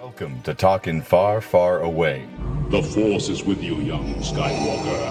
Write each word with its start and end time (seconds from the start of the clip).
Welcome 0.00 0.40
to 0.44 0.54
Talking 0.54 1.02
Far, 1.02 1.42
Far 1.42 1.80
Away. 1.80 2.26
The 2.70 2.82
Force 2.82 3.28
is 3.28 3.44
with 3.44 3.62
you, 3.62 3.76
young 3.82 4.14
Skywalker. 4.14 5.10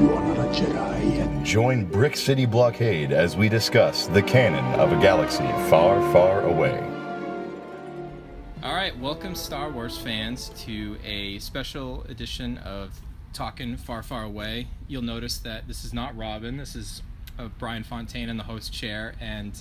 You 0.00 0.12
are 0.12 0.24
not 0.36 0.38
a 0.38 0.48
Jedi 0.50 1.16
yet. 1.16 1.44
Join 1.44 1.86
Brick 1.86 2.16
City 2.16 2.46
Blockade 2.46 3.10
as 3.10 3.36
we 3.36 3.48
discuss 3.48 4.06
the 4.06 4.22
canon 4.22 4.64
of 4.78 4.92
a 4.92 5.00
galaxy 5.00 5.42
far, 5.68 6.00
far 6.12 6.42
away. 6.42 6.78
All 8.62 8.76
right, 8.76 8.96
welcome 9.00 9.34
Star 9.34 9.68
Wars 9.68 9.98
fans 9.98 10.50
to 10.58 10.98
a 11.04 11.40
special 11.40 12.04
edition 12.04 12.58
of 12.58 13.00
Talking 13.32 13.76
Far, 13.76 14.04
Far 14.04 14.22
Away. 14.22 14.68
You'll 14.86 15.02
notice 15.02 15.38
that 15.38 15.66
this 15.66 15.84
is 15.84 15.92
not 15.92 16.16
Robin, 16.16 16.58
this 16.58 16.76
is 16.76 17.02
uh, 17.40 17.48
Brian 17.58 17.82
Fontaine 17.82 18.28
in 18.28 18.36
the 18.36 18.44
host 18.44 18.72
chair, 18.72 19.14
and 19.20 19.60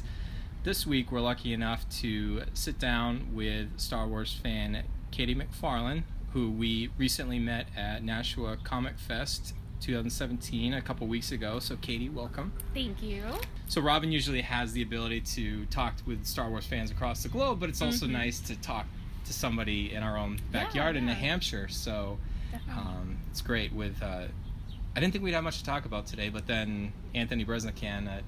this 0.70 0.86
week 0.86 1.12
we're 1.12 1.20
lucky 1.20 1.52
enough 1.52 1.84
to 1.90 2.44
sit 2.54 2.78
down 2.78 3.28
with 3.34 3.68
Star 3.80 4.06
Wars 4.06 4.32
fan 4.32 4.84
Katie 5.10 5.34
McFarlane, 5.34 6.04
who 6.34 6.52
we 6.52 6.92
recently 6.96 7.40
met 7.40 7.66
at 7.76 8.04
Nashua 8.04 8.56
Comic 8.64 9.00
Fest 9.00 9.56
2017 9.82 10.76
a 10.76 10.82
couple 10.84 11.08
weeks 11.08 11.32
ago. 11.32 11.58
So, 11.58 11.76
Katie, 11.78 12.08
welcome. 12.08 12.54
Thank 12.76 13.02
you. 13.02 13.24
So, 13.68 13.82
Robin 13.82 14.12
usually 14.12 14.42
has 14.42 14.72
the 14.74 14.84
ability 14.84 15.22
to 15.22 15.66
talk 15.72 15.96
with 16.06 16.28
Star 16.28 16.52
Wars 16.52 16.68
fans 16.68 16.92
across 16.92 17.24
the 17.24 17.30
globe, 17.30 17.60
but 17.60 17.70
it's 17.70 17.82
also 17.82 18.06
Mhm. 18.06 18.12
nice 18.12 18.40
to 18.42 18.56
talk 18.56 18.86
to 19.26 19.34
somebody 19.34 19.92
in 19.92 20.04
our 20.04 20.18
own 20.18 20.40
backyard 20.52 20.96
in 20.96 21.08
New. 21.08 21.14
Hampshire. 21.14 21.68
So, 21.68 22.20
um, 22.70 23.18
it's 23.32 23.42
great. 23.42 23.74
With 23.74 24.04
uh, 24.04 24.28
I 24.96 25.00
didn't 25.00 25.14
think 25.14 25.24
we'd 25.24 25.34
have 25.34 25.44
much 25.44 25.58
to 25.58 25.64
talk 25.64 25.86
about 25.86 26.06
today, 26.06 26.30
but 26.30 26.46
then 26.46 26.94
Anthony 27.16 27.44
Breznican 27.44 28.08
at 28.08 28.24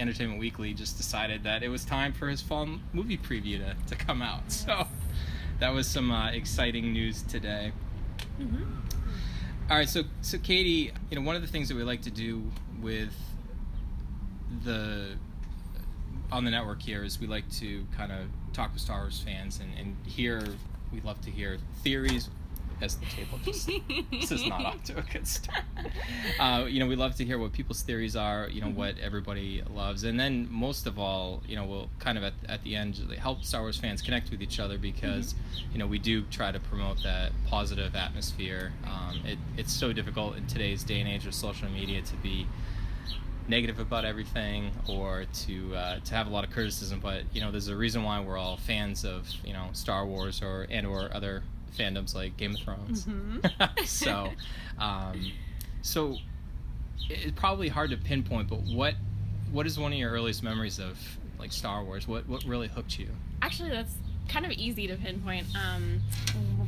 Entertainment 0.00 0.40
Weekly 0.40 0.72
just 0.74 0.96
decided 0.96 1.44
that 1.44 1.62
it 1.62 1.68
was 1.68 1.84
time 1.84 2.12
for 2.12 2.28
his 2.28 2.40
fall 2.40 2.66
movie 2.92 3.18
preview 3.18 3.58
to, 3.58 3.76
to 3.86 3.94
come 3.96 4.22
out. 4.22 4.50
So, 4.50 4.86
that 5.60 5.74
was 5.74 5.86
some 5.86 6.10
uh, 6.10 6.30
exciting 6.30 6.92
news 6.92 7.22
today. 7.22 7.72
Mhm. 8.40 8.66
All 9.70 9.76
right, 9.76 9.88
so 9.88 10.02
so 10.22 10.38
Katie, 10.38 10.90
you 11.10 11.16
know, 11.16 11.20
one 11.22 11.36
of 11.36 11.42
the 11.42 11.48
things 11.48 11.68
that 11.68 11.76
we 11.76 11.82
like 11.84 12.02
to 12.02 12.10
do 12.10 12.50
with 12.80 13.14
the 14.64 15.10
on 16.32 16.44
the 16.44 16.50
network 16.50 16.80
here 16.82 17.04
is 17.04 17.20
we 17.20 17.26
like 17.26 17.48
to 17.50 17.86
kind 17.96 18.10
of 18.10 18.26
talk 18.52 18.72
with 18.72 18.80
Star 18.82 19.00
Wars 19.00 19.20
fans 19.24 19.60
and, 19.60 19.70
and 19.78 19.96
hear 20.06 20.42
we 20.92 21.00
love 21.02 21.20
to 21.22 21.30
hear 21.30 21.58
theories 21.82 22.30
as 22.82 22.96
the 22.96 23.06
table 23.06 23.38
just 23.44 23.66
this 24.10 24.32
is 24.32 24.46
not 24.46 24.64
off 24.64 24.84
to 24.84 24.98
a 24.98 25.02
good 25.02 25.26
start. 25.26 25.62
Uh, 26.38 26.64
you 26.68 26.80
know, 26.80 26.86
we 26.86 26.96
love 26.96 27.14
to 27.14 27.24
hear 27.24 27.38
what 27.38 27.52
people's 27.52 27.82
theories 27.82 28.16
are, 28.16 28.48
you 28.48 28.60
know, 28.60 28.68
what 28.68 28.94
everybody 28.98 29.62
loves. 29.70 30.04
And 30.04 30.18
then 30.18 30.48
most 30.50 30.86
of 30.86 30.98
all, 30.98 31.42
you 31.46 31.56
know, 31.56 31.64
we'll 31.64 31.90
kind 31.98 32.16
of 32.16 32.24
at, 32.24 32.32
at 32.48 32.62
the 32.62 32.76
end 32.76 32.96
help 33.18 33.44
Star 33.44 33.62
Wars 33.62 33.76
fans 33.76 34.00
connect 34.00 34.30
with 34.30 34.40
each 34.40 34.58
other 34.58 34.78
because, 34.78 35.34
you 35.72 35.78
know, 35.78 35.86
we 35.86 35.98
do 35.98 36.22
try 36.30 36.50
to 36.50 36.60
promote 36.60 37.02
that 37.02 37.32
positive 37.46 37.94
atmosphere. 37.94 38.72
Um, 38.86 39.20
it, 39.24 39.38
it's 39.56 39.72
so 39.72 39.92
difficult 39.92 40.36
in 40.36 40.46
today's 40.46 40.82
day 40.82 41.00
and 41.00 41.08
age 41.08 41.26
of 41.26 41.34
social 41.34 41.68
media 41.68 42.00
to 42.02 42.16
be 42.16 42.46
negative 43.48 43.80
about 43.80 44.04
everything 44.04 44.70
or 44.88 45.24
to 45.34 45.74
uh, 45.74 45.98
to 46.00 46.14
have 46.14 46.26
a 46.28 46.30
lot 46.30 46.44
of 46.44 46.50
criticism 46.50 47.00
but 47.00 47.22
you 47.32 47.40
know 47.40 47.50
there's 47.50 47.66
a 47.66 47.74
reason 47.74 48.04
why 48.04 48.20
we're 48.20 48.38
all 48.38 48.56
fans 48.56 49.04
of 49.04 49.28
you 49.44 49.52
know 49.52 49.68
Star 49.72 50.06
Wars 50.06 50.40
or 50.40 50.66
and 50.70 50.86
or 50.86 51.10
other 51.12 51.42
fandoms 51.70 52.14
like 52.14 52.36
Game 52.36 52.54
of 52.54 52.60
Thrones 52.60 53.06
Mhm. 53.06 53.86
so 53.86 54.30
um, 54.78 55.32
so 55.82 56.16
it's 57.08 57.32
probably 57.38 57.68
hard 57.68 57.90
to 57.90 57.96
pinpoint 57.96 58.48
but 58.48 58.60
what 58.60 58.94
what 59.52 59.66
is 59.66 59.78
one 59.78 59.92
of 59.92 59.98
your 59.98 60.10
earliest 60.10 60.42
memories 60.42 60.78
of 60.78 60.98
like 61.38 61.52
Star 61.52 61.82
Wars 61.84 62.06
what 62.06 62.28
what 62.28 62.44
really 62.44 62.68
hooked 62.68 62.98
you 62.98 63.08
Actually, 63.42 63.70
that's 63.70 63.94
kind 64.28 64.44
of 64.44 64.52
easy 64.52 64.86
to 64.86 64.96
pinpoint. 64.96 65.46
Um, 65.56 66.02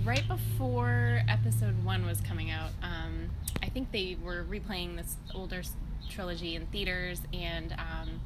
right 0.04 0.26
before 0.26 1.20
episode 1.28 1.84
one 1.84 2.06
was 2.06 2.18
coming 2.22 2.50
out, 2.50 2.70
um, 2.82 3.28
I 3.62 3.68
think 3.68 3.92
they 3.92 4.16
were 4.24 4.44
replaying 4.50 4.96
this 4.96 5.16
older 5.34 5.62
trilogy 6.08 6.56
in 6.56 6.64
theaters, 6.68 7.20
and 7.34 7.72
um, 7.72 8.20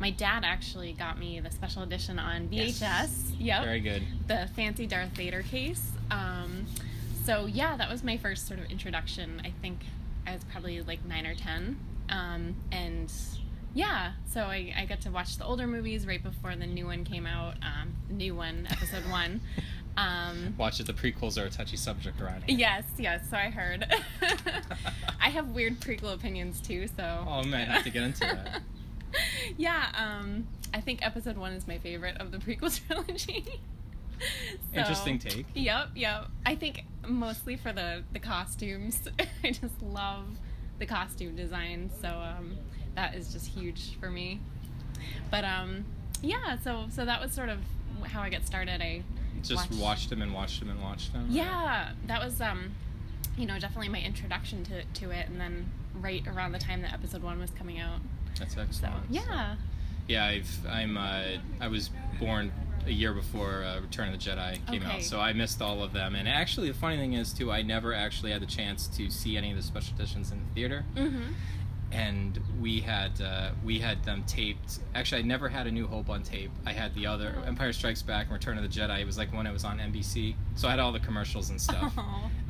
my 0.00 0.10
dad 0.10 0.42
actually 0.44 0.92
got 0.94 1.16
me 1.16 1.38
the 1.38 1.50
special 1.52 1.84
edition 1.84 2.18
on 2.18 2.48
VHS. 2.48 2.80
Yes. 2.80 3.32
Yep. 3.38 3.64
very 3.64 3.80
good 3.80 4.02
the 4.26 4.48
fancy 4.56 4.86
Darth 4.88 5.10
Vader 5.10 5.42
case. 5.42 5.92
Um, 6.12 6.66
so 7.24 7.46
yeah, 7.46 7.76
that 7.76 7.90
was 7.90 8.04
my 8.04 8.16
first 8.16 8.46
sort 8.46 8.60
of 8.60 8.70
introduction. 8.70 9.40
I 9.44 9.52
think 9.62 9.80
I 10.26 10.34
was 10.34 10.44
probably 10.44 10.80
like 10.82 11.04
nine 11.04 11.26
or 11.26 11.34
ten, 11.34 11.78
um, 12.08 12.54
and 12.70 13.12
yeah, 13.74 14.12
so 14.30 14.42
I, 14.42 14.74
I 14.76 14.84
got 14.84 15.00
to 15.02 15.10
watch 15.10 15.38
the 15.38 15.44
older 15.44 15.66
movies 15.66 16.06
right 16.06 16.22
before 16.22 16.54
the 16.54 16.66
new 16.66 16.86
one 16.86 17.04
came 17.04 17.26
out. 17.26 17.54
Um, 17.62 17.94
the 18.08 18.14
new 18.14 18.34
one, 18.34 18.66
episode 18.70 19.04
one. 19.10 19.40
Um, 19.96 20.54
watch 20.56 20.80
it 20.80 20.86
the 20.86 20.94
prequels 20.94 21.40
are 21.40 21.44
a 21.44 21.50
touchy 21.50 21.76
subject 21.76 22.18
around 22.22 22.44
here 22.44 22.56
yes, 22.58 22.84
yes. 22.98 23.22
So 23.28 23.36
I 23.36 23.50
heard. 23.50 23.86
I 25.20 25.28
have 25.28 25.48
weird 25.48 25.80
prequel 25.80 26.14
opinions 26.14 26.62
too. 26.62 26.86
So. 26.96 27.24
oh 27.28 27.42
man 27.44 27.68
I 27.68 27.74
have 27.74 27.84
to 27.84 27.90
get 27.90 28.02
into 28.02 28.20
that 28.20 28.62
yeah, 29.56 29.88
um, 29.94 30.46
I 30.72 30.80
think 30.80 31.04
episode 31.04 31.36
one 31.36 31.52
is 31.52 31.66
my 31.66 31.78
favorite 31.78 32.16
of 32.18 32.32
the 32.32 32.38
prequel 32.38 32.74
trilogy. 32.86 33.60
So- 34.72 34.78
interesting 34.80 35.18
take 35.18 35.46
Yep, 35.54 35.88
yep. 35.96 36.26
I 36.46 36.54
think 36.54 36.84
mostly 37.06 37.56
for 37.56 37.72
the 37.72 38.02
the 38.12 38.18
costumes. 38.18 39.00
I 39.44 39.50
just 39.50 39.80
love 39.82 40.24
the 40.78 40.86
costume 40.86 41.36
design, 41.36 41.90
so 42.00 42.08
um, 42.08 42.56
that 42.94 43.14
is 43.14 43.32
just 43.32 43.46
huge 43.46 43.96
for 44.00 44.10
me. 44.10 44.40
But 45.30 45.44
um, 45.44 45.84
yeah, 46.22 46.56
so 46.58 46.86
so 46.90 47.04
that 47.04 47.20
was 47.20 47.32
sort 47.32 47.48
of 47.48 47.58
how 48.04 48.22
I 48.22 48.30
got 48.30 48.46
started. 48.46 48.80
I 48.80 49.02
just 49.42 49.70
watched- 49.70 49.82
watched 49.82 50.10
them 50.10 50.22
and 50.22 50.32
watched 50.32 50.60
them 50.60 50.70
and 50.70 50.80
watched 50.80 51.12
them 51.12 51.26
yeah, 51.30 51.92
that 52.06 52.22
was 52.22 52.40
um, 52.40 52.72
you 53.36 53.46
know, 53.46 53.58
definitely 53.58 53.88
my 53.88 54.00
introduction 54.00 54.64
to 54.64 54.84
to 54.84 55.10
it, 55.10 55.28
and 55.28 55.40
then 55.40 55.70
right 56.00 56.26
around 56.26 56.52
the 56.52 56.58
time 56.58 56.80
that 56.82 56.92
episode 56.94 57.22
one 57.22 57.38
was 57.40 57.50
coming 57.50 57.78
out. 57.78 58.00
that's 58.38 58.54
So 58.54 58.62
excellent 58.62 59.04
yeah, 59.10 59.56
Yeah, 60.08 60.24
I've 60.24 60.66
I'm 60.68 60.96
uh, 60.96 61.22
I 61.60 61.68
was 61.68 61.90
born 62.18 62.50
a 62.86 62.90
year 62.92 63.12
before 63.12 63.62
uh, 63.64 63.80
Return 63.80 64.12
of 64.12 64.18
the 64.22 64.30
Jedi 64.30 64.64
came 64.66 64.82
Okay. 64.82 64.96
out, 64.96 65.02
so 65.02 65.20
I 65.20 65.32
missed 65.32 65.60
all 65.62 65.82
of 65.82 65.92
them. 65.92 66.14
And 66.14 66.28
actually, 66.28 66.68
the 66.68 66.74
funny 66.78 66.96
thing 66.96 67.12
is 67.14 67.32
too, 67.32 67.50
I 67.52 67.62
never 67.62 67.92
actually 67.94 68.32
had 68.32 68.42
the 68.42 68.46
chance 68.46 68.86
to 68.96 69.10
see 69.10 69.36
any 69.36 69.50
of 69.50 69.56
the 69.56 69.62
special 69.62 69.94
editions 69.94 70.32
in 70.32 70.38
the 70.48 70.54
theater. 70.54 70.84
mm-hmm. 70.96 71.32
And 71.90 72.40
we 72.58 72.80
had 72.80 73.20
uh, 73.20 73.50
we 73.62 73.78
had 73.78 74.02
them 74.04 74.24
taped. 74.26 74.78
Actually, 74.94 75.20
I 75.20 75.24
never 75.26 75.50
had 75.50 75.66
A 75.66 75.70
New 75.70 75.86
Hope 75.86 76.08
on 76.08 76.22
tape. 76.22 76.50
I 76.64 76.72
had 76.72 76.94
the 76.94 77.06
other 77.06 77.36
Empire 77.46 77.70
Strikes 77.74 78.00
Back 78.00 78.24
and 78.28 78.32
Return 78.32 78.56
of 78.56 78.62
the 78.62 78.80
Jedi. 78.80 79.00
It 79.02 79.04
was 79.04 79.18
like 79.18 79.30
when 79.34 79.46
it 79.46 79.52
was 79.52 79.62
on 79.64 79.78
NBC, 79.78 80.34
so 80.56 80.68
I 80.68 80.70
had 80.70 80.80
all 80.80 80.90
the 80.92 81.00
commercials 81.00 81.50
and 81.50 81.60
stuff. 81.60 81.92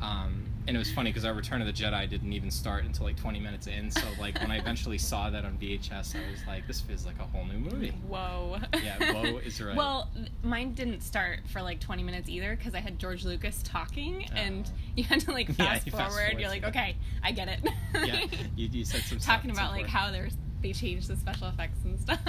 Um, 0.01 0.45
and 0.67 0.75
it 0.75 0.79
was 0.79 0.91
funny 0.91 1.09
because 1.09 1.25
our 1.25 1.33
Return 1.33 1.61
of 1.61 1.67
the 1.67 1.73
Jedi 1.73 2.09
didn't 2.09 2.31
even 2.33 2.49
start 2.49 2.85
until 2.85 3.05
like 3.05 3.17
20 3.17 3.39
minutes 3.39 3.67
in. 3.67 3.91
So 3.91 4.01
like 4.19 4.39
when 4.39 4.51
I 4.51 4.57
eventually 4.57 4.97
saw 4.97 5.29
that 5.29 5.43
on 5.43 5.57
VHS, 5.57 6.15
I 6.15 6.31
was 6.31 6.45
like, 6.47 6.67
this 6.67 6.79
feels 6.81 7.05
like 7.05 7.19
a 7.19 7.23
whole 7.23 7.45
new 7.45 7.57
movie. 7.59 7.93
Whoa. 8.07 8.57
Yeah, 8.83 9.13
whoa 9.13 9.37
is 9.45 9.61
right. 9.61 9.75
Well, 9.75 10.09
mine 10.43 10.73
didn't 10.73 11.01
start 11.01 11.39
for 11.51 11.61
like 11.61 11.79
20 11.79 12.03
minutes 12.03 12.29
either 12.29 12.55
because 12.55 12.73
I 12.75 12.79
had 12.79 12.97
George 12.97 13.25
Lucas 13.25 13.61
talking 13.63 14.25
oh. 14.31 14.35
and 14.35 14.65
Oh. 14.67 14.77
you 14.95 15.03
had 15.03 15.19
to 15.21 15.31
like 15.31 15.47
Yeah, 15.57 15.73
fast 15.73 15.85
you 15.85 15.91
forward. 15.91 16.05
fast 16.05 16.17
forward 16.17 16.39
You're 16.39 16.49
like, 16.49 16.63
okay, 16.65 16.95
I 17.23 17.31
get 17.31 17.47
it. 17.49 17.59
yeah, 17.93 18.25
you, 18.55 18.69
you 18.71 18.85
said 18.85 19.01
some 19.01 19.19
stuff 19.19 19.35
Talking 19.35 19.51
about 19.51 19.71
like 19.71 19.87
how 19.87 20.11
there's 20.11 20.33
they 20.61 20.71
changed 20.71 21.09
the 21.09 21.17
special 21.17 21.49
effects 21.49 21.79
and 21.83 21.99
stuff. 21.99 22.19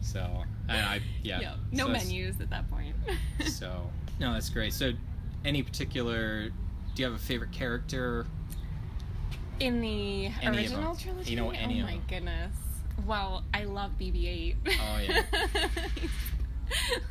So, 0.00 0.44
and 0.68 0.86
I 0.86 1.00
yeah. 1.24 1.40
Yep. 1.40 1.54
No 1.72 1.86
so 1.86 1.92
menus 1.92 2.40
at 2.40 2.48
that 2.50 2.70
point. 2.70 2.94
So 3.48 3.90
no, 4.20 4.32
that's 4.32 4.48
great. 4.48 4.72
So, 4.72 4.92
any 5.44 5.62
particular? 5.64 6.50
Do 6.94 7.02
you 7.02 7.10
have 7.10 7.14
a 7.14 7.22
favorite 7.22 7.52
character? 7.52 8.26
In 9.58 9.80
the 9.80 10.30
Any 10.42 10.58
original 10.58 10.94
trilogy, 10.94 11.30
You 11.30 11.36
know, 11.36 11.50
any 11.50 11.82
oh 11.82 11.86
my 11.86 11.98
goodness. 12.08 12.54
Well, 13.06 13.44
I 13.52 13.64
love 13.64 13.92
BB-8. 13.98 14.56
Oh, 14.66 15.00
yeah. 15.00 15.22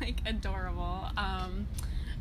like 0.00 0.20
adorable. 0.26 1.06
Um, 1.16 1.66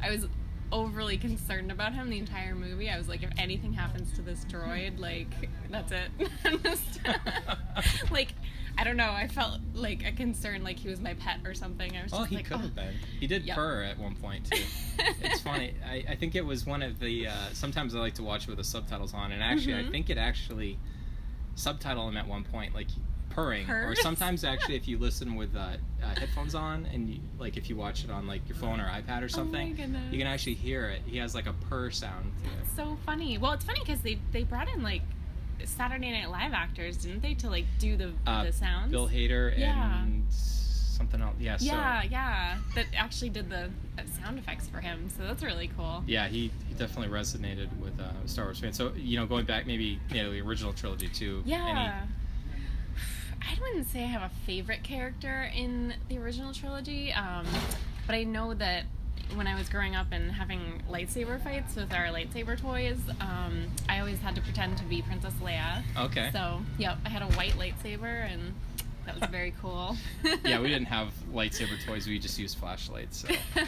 I 0.01 0.11
was 0.11 0.27
overly 0.71 1.17
concerned 1.17 1.71
about 1.71 1.93
him 1.93 2.09
the 2.09 2.17
entire 2.19 2.53
movie. 2.55 2.89
I 2.89 2.97
was 2.97 3.07
like, 3.09 3.23
if 3.23 3.31
anything 3.37 3.73
happens 3.73 4.11
to 4.13 4.21
this 4.21 4.45
droid, 4.45 4.99
like 4.99 5.27
that's 5.69 5.91
it. 5.91 6.09
Like, 8.11 8.29
I 8.77 8.83
don't 8.83 8.97
know. 8.97 9.11
I 9.11 9.27
felt 9.27 9.59
like 9.73 10.05
a 10.05 10.11
concern, 10.11 10.63
like 10.63 10.77
he 10.79 10.89
was 10.89 10.99
my 10.99 11.13
pet 11.15 11.39
or 11.45 11.53
something. 11.53 11.95
I 11.95 12.03
was 12.03 12.11
Well, 12.11 12.21
just 12.21 12.29
he 12.31 12.35
like, 12.37 12.45
could 12.45 12.55
oh. 12.55 12.59
have 12.59 12.75
been. 12.75 12.93
He 13.19 13.27
did 13.27 13.43
Yep. 13.45 13.55
purr 13.55 13.83
at 13.83 13.97
one 13.97 14.15
point 14.15 14.49
too. 14.49 14.61
it's 15.21 15.41
funny. 15.41 15.73
I, 15.87 16.03
I 16.09 16.15
think 16.15 16.35
it 16.35 16.45
was 16.45 16.65
one 16.65 16.81
of 16.81 16.99
the. 16.99 17.27
Uh, 17.27 17.33
sometimes 17.53 17.95
I 17.95 17.99
like 17.99 18.15
to 18.15 18.23
watch 18.23 18.47
with 18.47 18.57
the 18.57 18.63
subtitles 18.63 19.13
on, 19.13 19.31
and 19.31 19.41
actually, 19.43 19.75
I 19.75 19.83
Mhm. 19.83 19.91
think 19.91 20.09
it 20.09 20.17
actually 20.17 20.77
subtitle 21.55 22.07
him 22.07 22.17
at 22.17 22.27
one 22.27 22.43
point, 22.43 22.73
like 22.73 22.87
purring, 23.29 23.69
or 23.69 23.95
sometimes 23.95 24.43
actually, 24.43 24.75
if 24.75 24.87
you 24.87 24.97
listen 24.97 25.35
with 25.35 25.55
uh, 25.55 25.59
uh, 26.03 26.07
headphones 26.19 26.55
on, 26.55 26.85
and 26.93 27.09
you, 27.09 27.19
like 27.37 27.57
if 27.57 27.69
you 27.69 27.75
watch 27.75 28.03
it 28.03 28.09
on 28.09 28.27
like 28.27 28.47
your 28.47 28.57
phone 28.57 28.79
or 28.79 28.85
iPad 28.85 29.23
or 29.23 29.29
something, 29.29 29.75
Oh 29.79 30.11
you 30.11 30.17
can 30.17 30.27
actually 30.27 30.55
hear 30.55 30.89
it. 30.89 31.01
He 31.05 31.17
has 31.17 31.35
like 31.35 31.47
a 31.47 31.53
purr 31.69 31.91
sound. 31.91 32.31
To 32.43 32.49
it. 32.49 32.75
so 32.75 32.97
funny. 33.05 33.37
Well, 33.37 33.53
it's 33.53 33.65
funny 33.65 33.79
because 33.81 34.01
they 34.01 34.19
they 34.31 34.43
brought 34.43 34.67
in 34.73 34.81
like 34.83 35.01
Saturday 35.65 36.11
Night 36.11 36.29
Live 36.29 36.53
actors, 36.53 36.97
didn't 36.97 37.21
they, 37.21 37.33
to 37.35 37.49
like 37.49 37.65
do 37.79 37.97
the 37.97 38.11
Uh, 38.25 38.45
the 38.45 38.53
sounds? 38.53 38.91
Bill 38.91 39.07
Hader 39.07 39.57
Yeah. 39.57 40.01
and 40.03 40.25
something 40.31 41.21
else. 41.21 41.35
Yeah. 41.39 41.57
So, 41.57 41.65
Yeah, 41.65 42.03
yeah. 42.03 42.57
That 42.75 42.85
actually 42.95 43.29
did 43.29 43.49
the 43.49 43.65
uh, 43.97 44.01
sound 44.21 44.37
effects 44.39 44.67
for 44.67 44.79
him, 44.81 45.09
so 45.15 45.23
that's 45.23 45.43
really 45.43 45.69
cool. 45.77 46.03
Yeah, 46.07 46.27
he, 46.27 46.51
he 46.67 46.73
definitely 46.77 47.13
resonated 47.15 47.69
with 47.79 47.97
uh, 47.99 48.11
Star 48.25 48.45
Wars 48.45 48.59
fans. 48.59 48.75
So 48.77 48.91
you 48.95 49.17
know, 49.17 49.25
going 49.25 49.45
back 49.45 49.65
maybe 49.67 49.99
you 50.09 50.23
know 50.23 50.31
the 50.31 50.41
original 50.41 50.73
trilogy 50.73 51.07
too. 51.09 51.41
Yeah. 51.45 51.67
Any, 52.03 52.09
I 53.41 53.57
wouldn't 53.61 53.89
say 53.89 54.03
I 54.03 54.07
have 54.07 54.21
a 54.21 54.31
favorite 54.45 54.83
character 54.83 55.49
in 55.55 55.93
the 56.07 56.17
original 56.17 56.53
trilogy, 56.53 57.11
um, 57.13 57.45
but 58.05 58.15
I 58.15 58.23
know 58.23 58.53
that 58.55 58.83
when 59.35 59.47
I 59.47 59.55
was 59.55 59.69
growing 59.69 59.95
up 59.95 60.07
and 60.11 60.31
having 60.31 60.81
lightsaber 60.89 61.41
fights 61.41 61.75
with 61.75 61.93
our 61.93 62.07
lightsaber 62.07 62.59
toys, 62.59 62.97
um, 63.21 63.67
I 63.87 63.99
always 63.99 64.19
had 64.19 64.35
to 64.35 64.41
pretend 64.41 64.77
to 64.77 64.83
be 64.85 65.01
Princess 65.01 65.33
Leia. 65.41 65.83
Okay. 65.97 66.29
So, 66.33 66.61
yep, 66.77 66.97
I 67.05 67.09
had 67.09 67.21
a 67.21 67.27
white 67.35 67.53
lightsaber, 67.53 68.31
and 68.31 68.53
that 69.05 69.19
was 69.19 69.29
very 69.29 69.53
cool. 69.61 69.95
yeah, 70.43 70.59
we 70.59 70.67
didn't 70.67 70.85
have 70.87 71.13
lightsaber 71.31 71.83
toys. 71.85 72.07
We 72.07 72.19
just 72.19 72.39
used 72.39 72.57
flashlights. 72.57 73.19
So. 73.19 73.27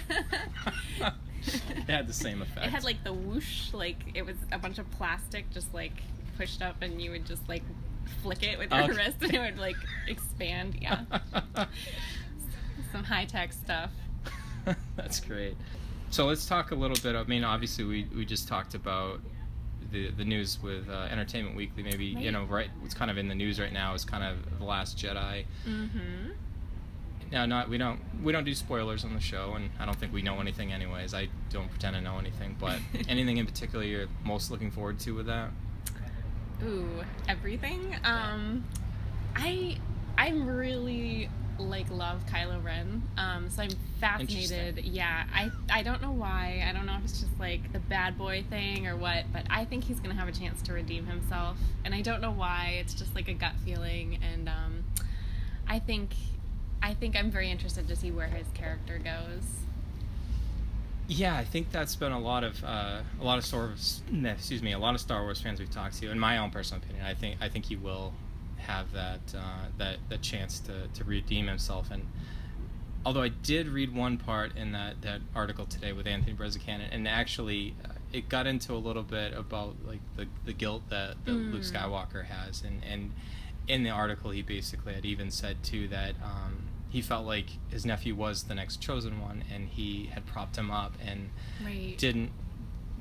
it 0.99 1.87
had 1.87 2.07
the 2.07 2.13
same 2.13 2.41
effect. 2.41 2.65
It 2.65 2.69
had 2.69 2.83
like 2.83 3.03
the 3.03 3.13
whoosh, 3.13 3.73
like 3.73 3.97
it 4.13 4.25
was 4.25 4.37
a 4.51 4.57
bunch 4.57 4.79
of 4.79 4.89
plastic 4.91 5.49
just 5.51 5.73
like 5.73 5.93
pushed 6.37 6.61
up, 6.61 6.81
and 6.81 7.01
you 7.01 7.11
would 7.11 7.25
just 7.25 7.47
like 7.47 7.63
flick 8.21 8.43
it 8.43 8.57
with 8.59 8.71
your 8.71 8.83
Okay. 8.83 8.93
wrist, 8.93 9.17
and 9.21 9.33
it 9.33 9.39
would 9.39 9.59
like 9.59 9.75
expand. 10.07 10.75
Yeah, 10.79 11.01
some 12.91 13.03
high 13.03 13.25
tech 13.25 13.53
stuff. 13.53 13.91
That's 14.95 15.19
great. 15.19 15.55
So 16.09 16.25
let's 16.27 16.45
talk 16.45 16.71
a 16.71 16.75
little 16.75 16.97
bit. 17.01 17.15
I 17.15 17.23
mean, 17.23 17.43
obviously, 17.43 17.83
we, 17.85 18.07
we 18.15 18.25
just 18.25 18.47
talked 18.47 18.73
about 18.75 19.21
the 19.91 20.11
the 20.11 20.25
news 20.25 20.59
with 20.61 20.89
uh, 20.89 21.07
Entertainment 21.09 21.55
Weekly. 21.55 21.83
Maybe 21.83 22.05
you 22.05 22.31
know, 22.31 22.43
right? 22.43 22.69
What's 22.81 22.93
kind 22.93 23.09
of 23.09 23.17
in 23.17 23.27
the 23.27 23.35
news 23.35 23.59
right 23.59 23.73
now 23.73 23.93
is 23.93 24.05
kind 24.05 24.23
of 24.23 24.59
the 24.59 24.65
Last 24.65 24.97
Jedi. 24.97 25.45
Mm-hmm. 25.67 26.31
Now, 27.31 27.45
not 27.45 27.69
we 27.69 27.77
don't 27.77 27.99
we 28.21 28.33
don't 28.33 28.43
do 28.43 28.53
spoilers 28.53 29.05
on 29.05 29.13
the 29.13 29.21
show, 29.21 29.53
and 29.55 29.69
I 29.79 29.85
don't 29.85 29.97
think 29.97 30.13
we 30.13 30.21
know 30.21 30.39
anything 30.41 30.73
anyways. 30.73 31.13
I 31.13 31.29
don't 31.49 31.69
pretend 31.69 31.95
to 31.95 32.01
know 32.01 32.19
anything, 32.19 32.57
but 32.59 32.79
anything 33.07 33.37
in 33.37 33.45
particular 33.45 33.85
you're 33.85 34.07
most 34.25 34.51
looking 34.51 34.69
forward 34.69 34.99
to 34.99 35.11
with 35.15 35.27
that? 35.27 35.49
Ooh, 36.65 37.03
everything. 37.27 37.95
Um, 38.03 38.63
I 39.35 39.77
I'm 40.17 40.47
really 40.47 41.29
like 41.57 41.89
love 41.91 42.25
Kylo 42.25 42.63
Ren. 42.63 43.03
Um, 43.17 43.49
so 43.49 43.63
I'm 43.63 43.69
fascinated. 43.99 44.83
Yeah, 44.85 45.23
I 45.33 45.51
I 45.69 45.83
don't 45.83 46.01
know 46.01 46.11
why. 46.11 46.65
I 46.67 46.73
don't 46.73 46.85
know 46.85 46.95
if 46.97 47.03
it's 47.03 47.19
just 47.19 47.39
like 47.39 47.71
the 47.73 47.79
bad 47.79 48.17
boy 48.17 48.43
thing 48.49 48.87
or 48.87 48.95
what, 48.95 49.25
but 49.31 49.45
I 49.49 49.65
think 49.65 49.83
he's 49.83 49.99
gonna 49.99 50.15
have 50.15 50.27
a 50.27 50.31
chance 50.31 50.61
to 50.63 50.73
redeem 50.73 51.05
himself, 51.05 51.57
and 51.85 51.93
I 51.93 52.01
don't 52.01 52.21
know 52.21 52.31
why. 52.31 52.77
It's 52.79 52.93
just 52.93 53.15
like 53.15 53.27
a 53.27 53.33
gut 53.33 53.53
feeling, 53.63 54.19
and 54.21 54.49
um, 54.49 54.83
I 55.67 55.79
think 55.79 56.13
I 56.81 56.93
think 56.93 57.15
I'm 57.15 57.31
very 57.31 57.49
interested 57.49 57.87
to 57.87 57.95
see 57.95 58.11
where 58.11 58.27
his 58.27 58.47
character 58.53 58.99
goes. 58.99 59.43
Yeah, 61.13 61.35
I 61.35 61.43
think 61.43 61.73
that's 61.73 61.97
been 61.97 62.13
a 62.13 62.19
lot 62.19 62.45
of 62.45 62.63
uh, 62.63 63.01
a 63.19 63.23
lot 63.23 63.37
of 63.37 63.45
Star 63.45 63.65
Wars, 63.67 64.01
excuse 64.23 64.63
me, 64.63 64.71
a 64.71 64.79
lot 64.79 64.95
of 64.95 65.01
Star 65.01 65.23
Wars 65.23 65.41
fans 65.41 65.59
we've 65.59 65.69
talked 65.69 65.99
to. 65.99 66.09
In 66.09 66.17
my 66.17 66.37
own 66.37 66.51
personal 66.51 66.81
opinion, 66.81 67.05
I 67.05 67.13
think 67.13 67.35
I 67.41 67.49
think 67.49 67.65
he 67.65 67.75
will 67.75 68.13
have 68.59 68.93
that 68.93 69.19
uh, 69.37 69.65
that 69.77 69.97
that 70.07 70.21
chance 70.21 70.61
to, 70.61 70.87
to 70.87 71.03
redeem 71.03 71.47
himself. 71.47 71.91
And 71.91 72.07
although 73.05 73.23
I 73.23 73.27
did 73.27 73.67
read 73.67 73.93
one 73.93 74.19
part 74.19 74.55
in 74.55 74.71
that, 74.71 75.01
that 75.01 75.19
article 75.35 75.65
today 75.65 75.91
with 75.91 76.07
Anthony 76.07 76.33
Breznican, 76.33 76.79
and 76.89 77.05
actually 77.09 77.75
uh, 77.83 77.89
it 78.13 78.29
got 78.29 78.47
into 78.47 78.73
a 78.73 78.79
little 78.79 79.03
bit 79.03 79.33
about 79.33 79.75
like 79.85 79.99
the, 80.15 80.27
the 80.45 80.53
guilt 80.53 80.83
that, 80.91 81.25
that 81.25 81.33
Luke 81.33 81.63
Mm. 81.63 81.73
Skywalker 81.73 82.23
has, 82.23 82.63
and 82.63 82.81
and 82.89 83.11
in 83.67 83.83
the 83.83 83.89
article 83.89 84.31
he 84.31 84.43
basically 84.43 84.93
had 84.93 85.05
even 85.05 85.29
said 85.29 85.61
too 85.61 85.89
that. 85.89 86.15
Um, 86.23 86.67
he 86.91 87.01
felt 87.01 87.25
like 87.25 87.47
his 87.69 87.85
nephew 87.85 88.13
was 88.13 88.43
the 88.43 88.53
next 88.53 88.81
chosen 88.81 89.19
one, 89.21 89.43
and 89.51 89.69
he 89.69 90.07
had 90.13 90.25
propped 90.27 90.57
him 90.57 90.69
up, 90.69 90.93
and 91.03 91.29
Right. 91.63 91.97
didn't 91.97 92.31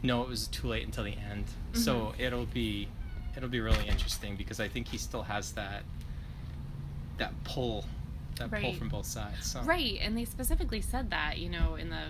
know 0.02 0.22
it 0.22 0.28
was 0.28 0.46
too 0.46 0.68
late 0.68 0.86
until 0.86 1.04
the 1.04 1.16
end. 1.18 1.44
So 1.74 2.14
Mhm. 2.16 2.20
it'll 2.20 2.46
be 2.46 2.88
it'll 3.36 3.48
be 3.48 3.60
really 3.60 3.86
interesting 3.86 4.34
because 4.36 4.58
I 4.58 4.66
think 4.68 4.88
he 4.88 4.98
still 4.98 5.22
has 5.24 5.52
that 5.52 5.84
that 7.18 7.32
pull 7.44 7.84
that 8.36 8.50
pull 8.50 8.72
from 8.72 8.88
both 8.88 9.04
sides. 9.06 9.44
So. 9.52 9.60
Right, 9.62 9.98
and 10.00 10.16
they 10.16 10.24
specifically 10.24 10.80
said 10.80 11.10
that, 11.10 11.38
you 11.38 11.50
know, 11.50 11.74
in 11.74 11.90
the 11.90 12.06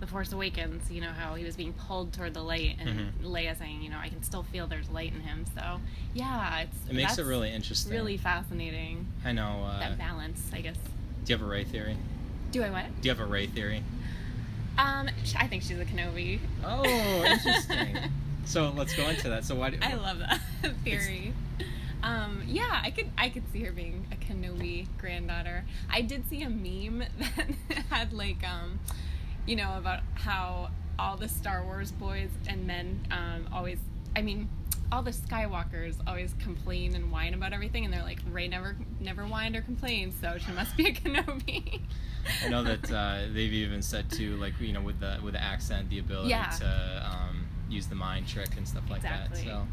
the 0.00 0.06
Force 0.06 0.32
Awakens, 0.32 0.90
you 0.90 1.00
know, 1.00 1.10
how 1.12 1.34
he 1.34 1.44
was 1.44 1.56
being 1.56 1.72
pulled 1.72 2.12
toward 2.12 2.34
the 2.34 2.42
light, 2.42 2.76
and 2.80 2.88
Mhm. 3.22 3.22
Leia 3.22 3.56
saying, 3.58 3.80
you 3.82 3.88
know, 3.90 3.98
I 3.98 4.08
can 4.08 4.22
still 4.22 4.42
feel 4.42 4.66
there's 4.66 4.88
light 4.90 5.12
in 5.14 5.20
him. 5.20 5.44
So, 5.54 5.80
yeah, 6.14 6.60
it's 6.60 6.76
It 6.88 6.94
makes 6.94 7.16
it 7.18 7.24
really 7.24 7.50
interesting. 7.52 7.92
really 7.92 8.16
fascinating. 8.16 9.06
I 9.24 9.32
know. 9.32 9.64
Uh, 9.64 9.78
that 9.78 9.98
balance, 9.98 10.50
I 10.52 10.60
guess. 10.60 10.76
do 11.24 11.32
you 11.32 11.38
have 11.38 11.46
a 11.46 11.48
Rey 11.50 11.64
theory? 11.64 11.96
Do 12.50 12.62
I 12.62 12.70
what? 12.70 13.00
Do 13.00 13.08
you 13.08 13.14
have 13.14 13.20
a 13.20 13.26
Rey 13.26 13.46
theory? 13.46 13.82
Um, 14.76 15.08
I 15.36 15.46
think 15.46 15.62
she's 15.62 15.78
a 15.78 15.84
Kenobi. 15.84 16.40
Oh, 16.64 16.84
interesting. 17.24 17.96
so 18.44 18.70
let's 18.70 18.94
go 18.96 19.08
into 19.08 19.28
that. 19.28 19.44
So 19.44 19.54
why? 19.54 19.70
Do, 19.70 19.78
I 19.80 19.94
love 19.94 20.18
that 20.18 20.40
theory. 20.84 21.32
Um, 22.02 22.42
yeah, 22.46 22.80
I 22.82 22.90
could 22.90 23.08
I 23.16 23.28
could 23.30 23.44
see 23.52 23.62
her 23.62 23.72
being 23.72 24.06
a 24.12 24.16
Kenobi 24.16 24.86
granddaughter. 24.98 25.64
I 25.88 26.02
did 26.02 26.28
see 26.28 26.42
a 26.42 26.50
meme 26.50 27.04
that 27.18 27.46
had 27.88 28.12
like 28.12 28.42
um, 28.46 28.80
you 29.46 29.56
know, 29.56 29.76
about 29.76 30.00
how 30.14 30.70
all 30.98 31.16
the 31.16 31.28
Star 31.28 31.64
Wars 31.64 31.90
boys 31.92 32.30
and 32.48 32.66
men 32.66 33.06
um, 33.10 33.48
always 33.52 33.78
I 34.16 34.22
mean 34.22 34.48
all 34.92 35.02
the 35.02 35.10
Skywalkers 35.10 35.96
always 36.06 36.34
complain 36.38 36.94
and 36.94 37.10
whine 37.10 37.34
about 37.34 37.52
everything, 37.52 37.84
and 37.84 37.92
they're 37.92 38.02
like, 38.02 38.18
Rey 38.30 38.46
never, 38.46 38.76
never 39.00 39.24
whined 39.24 39.56
or 39.56 39.62
complained, 39.62 40.12
so 40.20 40.36
she 40.38 40.52
must 40.52 40.76
be 40.76 40.86
a 40.86 40.92
Kenobi. 40.94 41.80
I 42.44 42.48
know 42.48 42.62
that 42.62 42.90
uh, 42.92 43.22
they've 43.32 43.52
even 43.52 43.82
said 43.82 44.10
too, 44.10 44.36
like 44.36 44.52
you 44.60 44.72
know, 44.72 44.82
with 44.82 45.00
the 45.00 45.18
with 45.24 45.34
the 45.34 45.42
accent, 45.42 45.90
the 45.90 45.98
ability 45.98 46.28
Yeah. 46.30 46.48
to 46.50 47.10
um, 47.12 47.46
use 47.68 47.86
the 47.86 47.94
mind 47.96 48.28
trick 48.28 48.56
and 48.56 48.68
stuff 48.68 48.84
like 48.88 48.98
Exactly. 49.02 49.44
that. 49.44 49.46
So. 49.48 49.66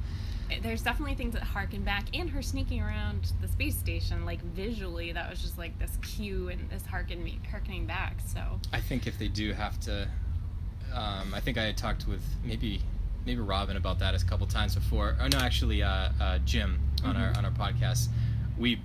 There's 0.62 0.82
definitely 0.82 1.16
things 1.16 1.34
that 1.34 1.44
harken 1.44 1.84
back 1.84 2.06
and 2.16 2.30
her 2.30 2.42
sneaking 2.42 2.82
around 2.82 3.32
the 3.42 3.48
space 3.48 3.76
station 3.78 4.26
like 4.26 4.42
visually 4.42 5.12
that 5.14 5.30
was 5.30 5.42
just 5.42 5.58
like 5.58 5.78
this 5.80 5.98
cue 6.02 6.50
and 6.50 6.70
this 6.70 6.86
harken 6.86 7.24
me 7.24 7.40
harkening 7.50 7.86
back 7.86 8.16
so 8.26 8.60
I 8.74 8.80
think 8.82 9.08
if 9.08 9.18
they 9.18 9.28
do 9.28 9.54
have 9.54 9.80
to, 9.82 10.08
um, 10.94 11.34
I 11.34 11.40
think 11.40 11.58
I 11.58 11.64
had 11.64 11.78
talked 11.78 12.08
with 12.08 12.24
maybe 12.44 12.82
maybe 13.26 13.40
Robin 13.42 13.78
about 13.78 14.00
that 14.00 14.20
a 14.22 14.26
couple 14.26 14.48
times 14.48 14.76
before. 14.76 15.16
Oh 15.22 15.28
no, 15.28 15.38
actually, 15.38 15.84
uh, 15.84 16.10
uh, 16.20 16.38
Jim 16.40 16.80
on 17.04 17.16
our 17.16 17.36
on 17.38 17.46
our 17.46 17.52
podcast, 17.52 18.08
we 18.58 18.80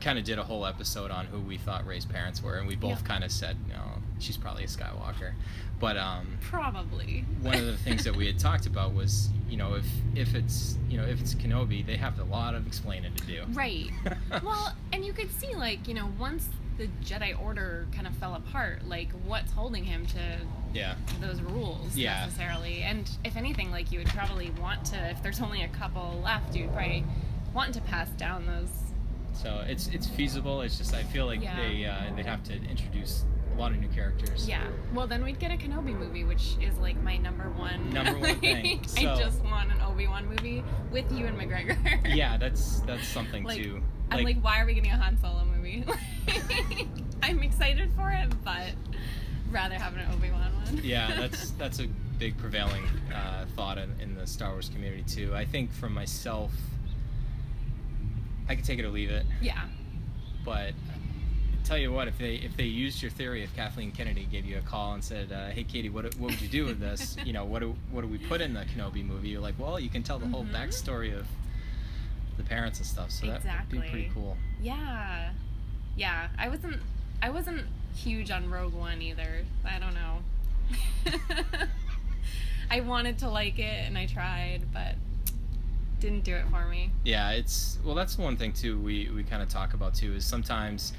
kind 0.00 0.18
of 0.18 0.24
did 0.24 0.38
a 0.38 0.44
whole 0.44 0.64
episode 0.64 1.10
on 1.10 1.26
who 1.26 1.40
we 1.40 1.56
thought 1.58 1.86
Rey's 1.86 2.04
parents 2.04 2.42
were, 2.42 2.56
and 2.56 2.66
we 2.68 2.76
both 2.76 3.00
Yeah. 3.02 3.06
kind 3.08 3.24
of 3.24 3.32
said, 3.32 3.56
no, 3.68 3.82
she's 4.18 4.36
probably 4.36 4.64
a 4.64 4.68
Skywalker. 4.68 5.32
But 5.80 5.96
um, 5.96 6.38
probably 6.40 7.24
one 7.40 7.54
of 7.54 7.66
the 7.66 7.76
things 7.76 8.02
that 8.04 8.16
we 8.16 8.26
had 8.26 8.38
talked 8.38 8.66
about 8.66 8.94
was, 8.94 9.28
you 9.48 9.56
know, 9.56 9.74
if 9.74 9.86
if 10.14 10.34
it's 10.34 10.76
you 10.88 10.96
know 10.98 11.04
if 11.04 11.20
it's 11.20 11.34
Kenobi, 11.34 11.84
they 11.86 11.96
have 11.96 12.18
a 12.18 12.24
lot 12.24 12.54
of 12.54 12.66
explaining 12.66 13.14
to 13.14 13.26
do. 13.26 13.42
right 13.52 13.88
well 14.42 14.74
and 14.92 15.04
you 15.04 15.12
could 15.12 15.30
see 15.40 15.54
like 15.54 15.86
you 15.86 15.94
know 15.94 16.08
once 16.18 16.48
the 16.78 16.88
jedi 17.04 17.38
order 17.42 17.86
kind 17.92 18.06
of 18.06 18.14
fell 18.14 18.34
apart 18.34 18.86
like 18.86 19.08
what's 19.26 19.50
holding 19.52 19.82
him 19.84 20.06
to 20.06 20.38
Yeah. 20.72 20.94
those 21.20 21.40
rules 21.42 21.96
Yeah. 21.96 22.24
necessarily 22.24 22.82
and 22.82 23.08
if 23.24 23.36
anything 23.36 23.70
like 23.72 23.90
you 23.92 23.98
would 23.98 24.08
probably 24.08 24.50
want 24.60 24.84
to 24.86 24.96
if 25.10 25.20
there's 25.22 25.40
only 25.40 25.62
a 25.64 25.68
couple 25.68 26.20
left 26.24 26.54
you'd 26.54 26.72
probably 26.72 27.04
want 27.52 27.74
to 27.74 27.80
pass 27.80 28.08
down 28.10 28.46
those 28.46 28.70
So 29.42 29.64
it's 29.68 29.88
it's 29.88 30.06
feasible. 30.08 30.62
It's 30.62 30.78
just 30.78 30.94
I 30.94 31.02
feel 31.02 31.26
like 31.26 31.42
Yeah. 31.42 31.56
they 31.56 31.84
uh, 31.84 32.14
they'd 32.16 32.26
have 32.26 32.42
to 32.44 32.54
introduce 32.54 33.24
lot 33.58 33.72
of 33.72 33.78
new 33.78 33.88
characters. 33.88 34.48
Yeah. 34.48 34.62
Well, 34.94 35.06
then 35.06 35.24
we'd 35.24 35.38
get 35.38 35.50
a 35.50 35.56
Kenobi 35.56 35.96
movie, 35.98 36.24
which 36.24 36.56
is 36.60 36.76
like 36.78 37.00
my 37.02 37.16
number 37.16 37.50
one. 37.50 37.92
Number 37.92 38.18
one 38.18 38.36
thing. 38.40 38.80
I 38.96 39.16
just 39.16 39.42
want 39.44 39.70
an 39.72 39.80
Obi 39.82 40.06
Wan 40.06 40.26
movie 40.28 40.62
with 40.92 41.10
Ewan 41.12 41.36
McGregor. 41.36 41.76
Yeah, 42.14 42.36
that's 42.40 42.80
that's 42.80 43.06
something 43.06 43.44
Like, 43.44 43.62
too. 43.62 43.82
I'm 44.10 44.24
like, 44.24 44.40
why 44.42 44.60
are 44.60 44.66
we 44.66 44.74
getting 44.74 44.90
a 44.90 44.96
Han 44.96 45.18
Solo 45.18 45.44
movie? 45.44 45.84
I'm 47.22 47.42
excited 47.42 47.90
for 47.94 48.10
it, 48.10 48.28
but 48.44 48.72
rather 49.50 49.74
have 49.74 49.94
an 49.96 50.06
Obi 50.14 50.30
Wan 50.30 50.50
one. 50.64 50.80
yeah, 50.82 51.14
that's 51.20 51.50
that's 51.52 51.80
a 51.80 51.86
big 52.18 52.36
prevailing 52.38 52.84
uh, 53.14 53.44
thought 53.54 53.76
in, 53.78 53.92
in 54.00 54.14
the 54.14 54.26
Star 54.26 54.50
Wars 54.52 54.68
community 54.70 55.02
too. 55.02 55.34
I 55.34 55.44
think 55.44 55.72
for 55.72 55.88
myself, 55.88 56.52
I 58.48 58.54
could 58.54 58.64
take 58.64 58.78
it 58.78 58.84
or 58.84 58.88
leave 58.90 59.10
it, 59.10 59.26
yeah. 59.42 59.62
but 60.44 60.72
tell 61.68 61.76
you 61.78 61.92
what, 61.92 62.08
if 62.08 62.16
they 62.18 62.36
if 62.36 62.56
they 62.56 62.64
used 62.64 63.02
your 63.02 63.10
theory, 63.10 63.42
if 63.42 63.54
Kathleen 63.54 63.92
Kennedy 63.92 64.24
gave 64.24 64.46
you 64.46 64.56
a 64.58 64.62
call 64.62 64.94
and 64.94 65.04
said, 65.04 65.30
uh, 65.30 65.48
"Hey, 65.50 65.64
Katie, 65.64 65.90
what 65.90 66.04
what 66.16 66.30
would 66.30 66.40
you 66.40 66.48
do 66.48 66.64
with 66.64 66.80
this? 66.80 67.16
you 67.24 67.32
know, 67.34 67.44
what 67.44 67.60
do 67.60 67.76
what 67.90 68.00
do 68.00 68.08
we 68.08 68.16
put 68.18 68.40
in 68.40 68.54
the 68.54 68.64
Kenobi 68.64 69.04
movie?" 69.04 69.28
You're 69.28 69.42
like, 69.42 69.58
"Well, 69.58 69.78
you 69.78 69.90
can 69.90 70.02
tell 70.02 70.18
the 70.18 70.26
whole 70.28 70.44
Mhm. 70.44 70.52
backstory 70.54 71.16
of 71.16 71.26
the 72.38 72.42
parents 72.42 72.78
and 72.78 72.86
stuff." 72.86 73.10
So 73.10 73.26
that 73.26 73.42
would 73.44 73.70
be 73.70 73.78
pretty 73.88 74.10
cool. 74.14 74.36
Yeah. 74.62 75.30
Yeah. 75.96 76.28
I 76.38 76.48
wasn't. 76.48 76.80
I 77.22 77.30
wasn't 77.30 77.66
huge 77.94 78.30
on 78.30 78.48
Rogue 78.50 78.72
One 78.74 79.02
either. 79.02 79.44
I 79.64 79.78
don't 79.78 79.94
know. 79.94 80.22
I 82.70 82.80
wanted 82.80 83.18
to 83.18 83.28
like 83.28 83.58
it 83.58 83.86
and 83.86 83.96
I 83.98 84.06
tried, 84.06 84.62
but 84.72 84.94
didn't 86.00 86.22
do 86.24 86.34
it 86.34 86.44
for 86.50 86.66
me. 86.66 86.90
Yeah, 87.04 87.30
it's 87.32 87.78
well. 87.84 87.94
That's 87.94 88.16
one 88.16 88.36
thing 88.36 88.52
too. 88.52 88.78
We 88.80 89.10
we 89.14 89.22
kind 89.22 89.42
of 89.42 89.48
talk 89.48 89.74
about 89.74 89.94
too 89.94 90.14
is 90.14 90.24
sometimes 90.24 90.92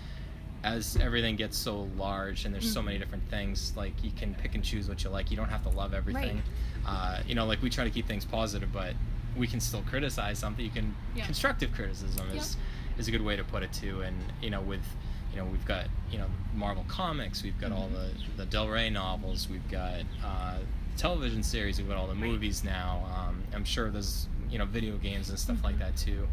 as 0.63 0.97
everything 0.97 1.35
gets 1.35 1.57
so 1.57 1.89
large 1.97 2.45
and 2.45 2.53
there's 2.53 2.71
so 2.71 2.81
many 2.81 2.97
Mhm. 2.97 3.01
different 3.01 3.29
things, 3.29 3.73
like 3.75 3.93
you 4.03 4.11
can 4.11 4.35
pick 4.35 4.55
and 4.55 4.63
choose 4.63 4.89
what 4.89 5.03
you 5.03 5.09
like. 5.09 5.31
You 5.31 5.37
don't 5.37 5.49
have 5.49 5.63
to 5.63 5.69
love 5.69 5.93
everything. 5.93 6.41
Uh, 6.85 7.21
you 7.27 7.35
know, 7.35 7.45
like 7.45 7.61
we 7.61 7.69
try 7.69 7.83
to 7.83 7.89
keep 7.89 8.07
things 8.07 8.25
positive, 8.25 8.71
but 8.73 8.93
we 9.37 9.47
can 9.47 9.59
still 9.59 9.81
criticize 9.83 10.37
something. 10.39 10.63
You 10.65 10.71
can 10.71 10.95
Yeah. 11.15 11.25
constructive 11.25 11.73
criticism 11.73 12.29
is 12.31 12.57
is 12.97 13.07
a 13.07 13.11
good 13.11 13.21
way 13.21 13.37
to 13.37 13.43
put 13.45 13.63
it 13.63 13.71
too. 13.71 14.01
And 14.01 14.17
you 14.41 14.49
know, 14.49 14.59
with 14.61 14.83
you 15.31 15.37
know, 15.37 15.45
we've 15.45 15.65
got 15.65 15.85
you 16.11 16.17
know 16.17 16.27
Marvel 16.53 16.83
comics, 16.89 17.43
we've 17.43 17.59
got 17.59 17.71
all 17.71 17.87
the 17.89 18.11
the 18.35 18.45
Del 18.45 18.67
Rey 18.67 18.89
novels, 18.89 19.47
we've 19.47 19.67
got 19.69 20.01
uh, 20.23 20.57
television 20.97 21.41
series, 21.43 21.77
we've 21.77 21.87
got 21.87 21.95
all 21.97 22.07
the 22.07 22.13
Right. 22.13 22.23
movies 22.23 22.63
now. 22.63 23.05
Um, 23.15 23.43
I'm 23.53 23.63
sure 23.63 23.89
there's 23.89 24.27
you 24.49 24.57
know 24.57 24.65
video 24.65 24.97
games 24.97 25.29
and 25.29 25.39
stuff 25.39 25.63
like 25.63 25.75
Mhm. 25.75 25.79
that 25.79 25.95
too. 25.95 26.27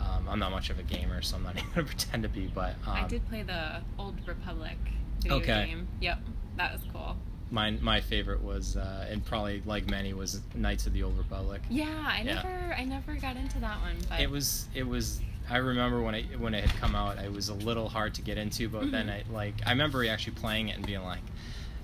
Um, 0.00 0.28
I'm 0.28 0.38
not 0.38 0.50
much 0.50 0.70
of 0.70 0.78
a 0.78 0.82
gamer, 0.82 1.22
so 1.22 1.36
I'm 1.36 1.42
not 1.42 1.56
even 1.56 1.68
gonna 1.74 1.86
pretend 1.86 2.22
to 2.24 2.28
be. 2.28 2.46
But 2.54 2.74
um, 2.86 2.94
I 2.96 3.06
did 3.08 3.26
play 3.28 3.42
the 3.42 3.80
Old 3.98 4.16
Republic 4.26 4.76
video 5.22 5.38
Okay. 5.38 5.66
game. 5.66 5.88
Yep, 6.00 6.18
that 6.56 6.72
was 6.72 6.80
cool. 6.92 7.16
my 7.50 7.70
my 7.72 8.00
favorite 8.00 8.42
was, 8.42 8.76
uh, 8.76 9.06
and 9.10 9.24
probably 9.24 9.62
like 9.64 9.86
many, 9.88 10.12
was 10.14 10.40
Knights 10.54 10.86
of 10.86 10.92
the 10.92 11.02
Old 11.02 11.16
Republic. 11.18 11.62
Yeah, 11.68 11.84
I 12.06 12.22
Yeah. 12.22 12.34
never, 12.34 12.74
I 12.76 12.84
never 12.84 13.14
got 13.16 13.36
into 13.36 13.58
that 13.60 13.80
one, 13.80 13.96
but 14.08 14.20
It 14.20 14.30
was 14.30 14.66
it 14.74 14.86
was. 14.86 15.20
I 15.50 15.56
remember 15.56 16.00
when 16.00 16.14
it 16.14 16.38
when 16.40 16.54
it 16.54 16.64
had 16.64 16.80
come 16.80 16.94
out, 16.94 17.18
it 17.18 17.30
was 17.32 17.48
a 17.48 17.54
little 17.54 17.88
hard 17.88 18.14
to 18.14 18.22
get 18.22 18.38
into, 18.38 18.68
but 18.68 18.90
then 18.90 19.08
Mhm. 19.08 19.10
I 19.30 19.32
like 19.32 19.54
I 19.66 19.70
remember 19.70 20.06
actually 20.06 20.34
playing 20.34 20.68
it 20.68 20.76
and 20.76 20.86
being 20.86 21.02
like, 21.02 21.22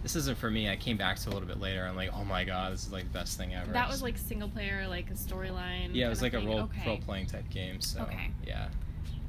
"This 0.02 0.17
isn't 0.17 0.38
for 0.38 0.50
me." 0.50 0.69
I 0.71 0.76
came 0.76 0.97
back 0.97 1.17
to 1.19 1.23
it 1.23 1.26
a 1.26 1.35
little 1.35 1.49
bit 1.49 1.61
later. 1.61 1.85
I'm 1.87 1.97
like, 1.97 2.11
"Oh 2.14 2.25
my 2.25 2.45
god, 2.45 2.73
this 2.73 2.87
is 2.87 2.93
like 2.93 3.05
the 3.05 3.11
best 3.19 3.37
thing 3.38 3.55
ever." 3.55 3.73
that 3.73 3.88
was 3.88 4.02
like 4.02 4.17
single 4.19 4.49
player, 4.49 4.87
like 4.88 5.11
a 5.11 5.14
storyline. 5.14 5.90
yeah, 5.93 6.07
it 6.07 6.11
was 6.11 6.23
like 6.23 6.35
a 6.35 6.38
role 6.38 6.47
thing. 6.69 6.85
role 6.87 6.95
Okay. 6.97 7.02
playing 7.05 7.26
type 7.26 7.49
game. 7.50 7.81
So 7.81 8.02
Okay. 8.02 8.31
yeah, 8.47 8.69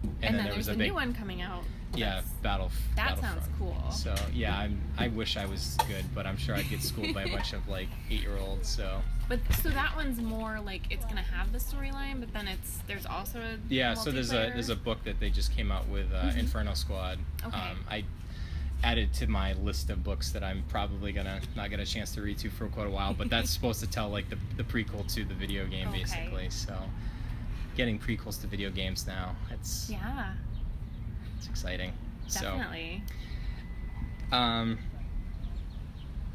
And, 0.03 0.13
then, 0.21 0.33
there 0.35 0.43
there's 0.45 0.57
was 0.57 0.67
a 0.69 0.73
big 0.75 0.87
new 0.89 0.93
one 0.93 1.13
coming 1.13 1.41
out. 1.41 1.63
yeah 1.95 2.15
that's- 2.15 2.25
battle. 2.43 2.71
That 2.95 3.19
sounds 3.19 3.47
cool. 3.57 3.75
So 3.91 4.13
yeah, 4.33 4.57
I'm. 4.57 4.79
I 4.97 5.07
wish 5.09 5.35
I 5.37 5.45
was 5.45 5.75
good, 5.87 6.05
but 6.13 6.25
I'm 6.27 6.37
sure 6.37 6.55
I'd 6.55 6.69
get 6.69 6.81
schooled 6.81 7.13
by 7.13 7.23
a 7.23 7.29
bunch 7.29 7.53
of 7.53 7.67
like 7.67 7.89
eight 8.09 8.21
year 8.21 8.37
olds. 8.37 8.69
So 8.69 9.01
But 9.27 9.39
so 9.61 9.69
that 9.69 9.95
one's 9.95 10.19
more 10.21 10.59
like 10.61 10.83
it's 10.91 11.05
gonna 11.05 11.21
have 11.21 11.51
the 11.51 11.57
storyline, 11.59 12.19
but 12.19 12.31
then 12.33 12.47
it's 12.47 12.79
there's 12.87 13.05
also 13.05 13.39
a 13.39 13.57
yeah. 13.69 13.93
So 13.95 14.11
there's 14.11 14.31
a 14.31 14.51
there's 14.53 14.69
a 14.69 14.75
book 14.75 15.03
that 15.03 15.19
they 15.19 15.29
just 15.29 15.53
came 15.55 15.71
out 15.71 15.87
with 15.89 16.13
uh, 16.13 16.23
Mhm. 16.29 16.37
Inferno 16.37 16.73
Squad. 16.75 17.19
Okay. 17.45 17.57
Um, 17.57 17.79
I 17.89 18.03
added 18.83 19.13
to 19.13 19.27
my 19.27 19.53
list 19.53 19.89
of 19.89 20.03
books 20.03 20.31
that 20.31 20.43
I'm 20.43 20.63
probably 20.69 21.11
gonna 21.11 21.41
not 21.55 21.69
get 21.69 21.79
a 21.79 21.85
chance 21.85 22.13
to 22.15 22.21
read 22.21 22.37
to 22.39 22.49
for 22.49 22.67
quite 22.67 22.87
a 22.87 22.89
while. 22.89 23.13
But 23.13 23.29
that's 23.29 23.49
supposed 23.55 23.79
to 23.81 23.87
tell 23.87 24.09
like 24.09 24.29
the 24.29 24.37
the 24.57 24.63
prequel 24.63 25.11
to 25.13 25.25
the 25.25 25.33
video 25.33 25.65
game 25.65 25.89
Okay. 25.89 25.99
basically. 25.99 26.49
So 26.49 26.75
getting 27.75 27.99
prequels 27.99 28.39
to 28.41 28.47
video 28.47 28.69
games 28.69 29.05
now, 29.07 29.35
it's 29.51 29.89
yeah, 29.89 30.33
it's 31.37 31.47
exciting. 31.47 31.93
So. 32.27 32.41
definitely. 32.41 33.03
Um. 34.31 34.77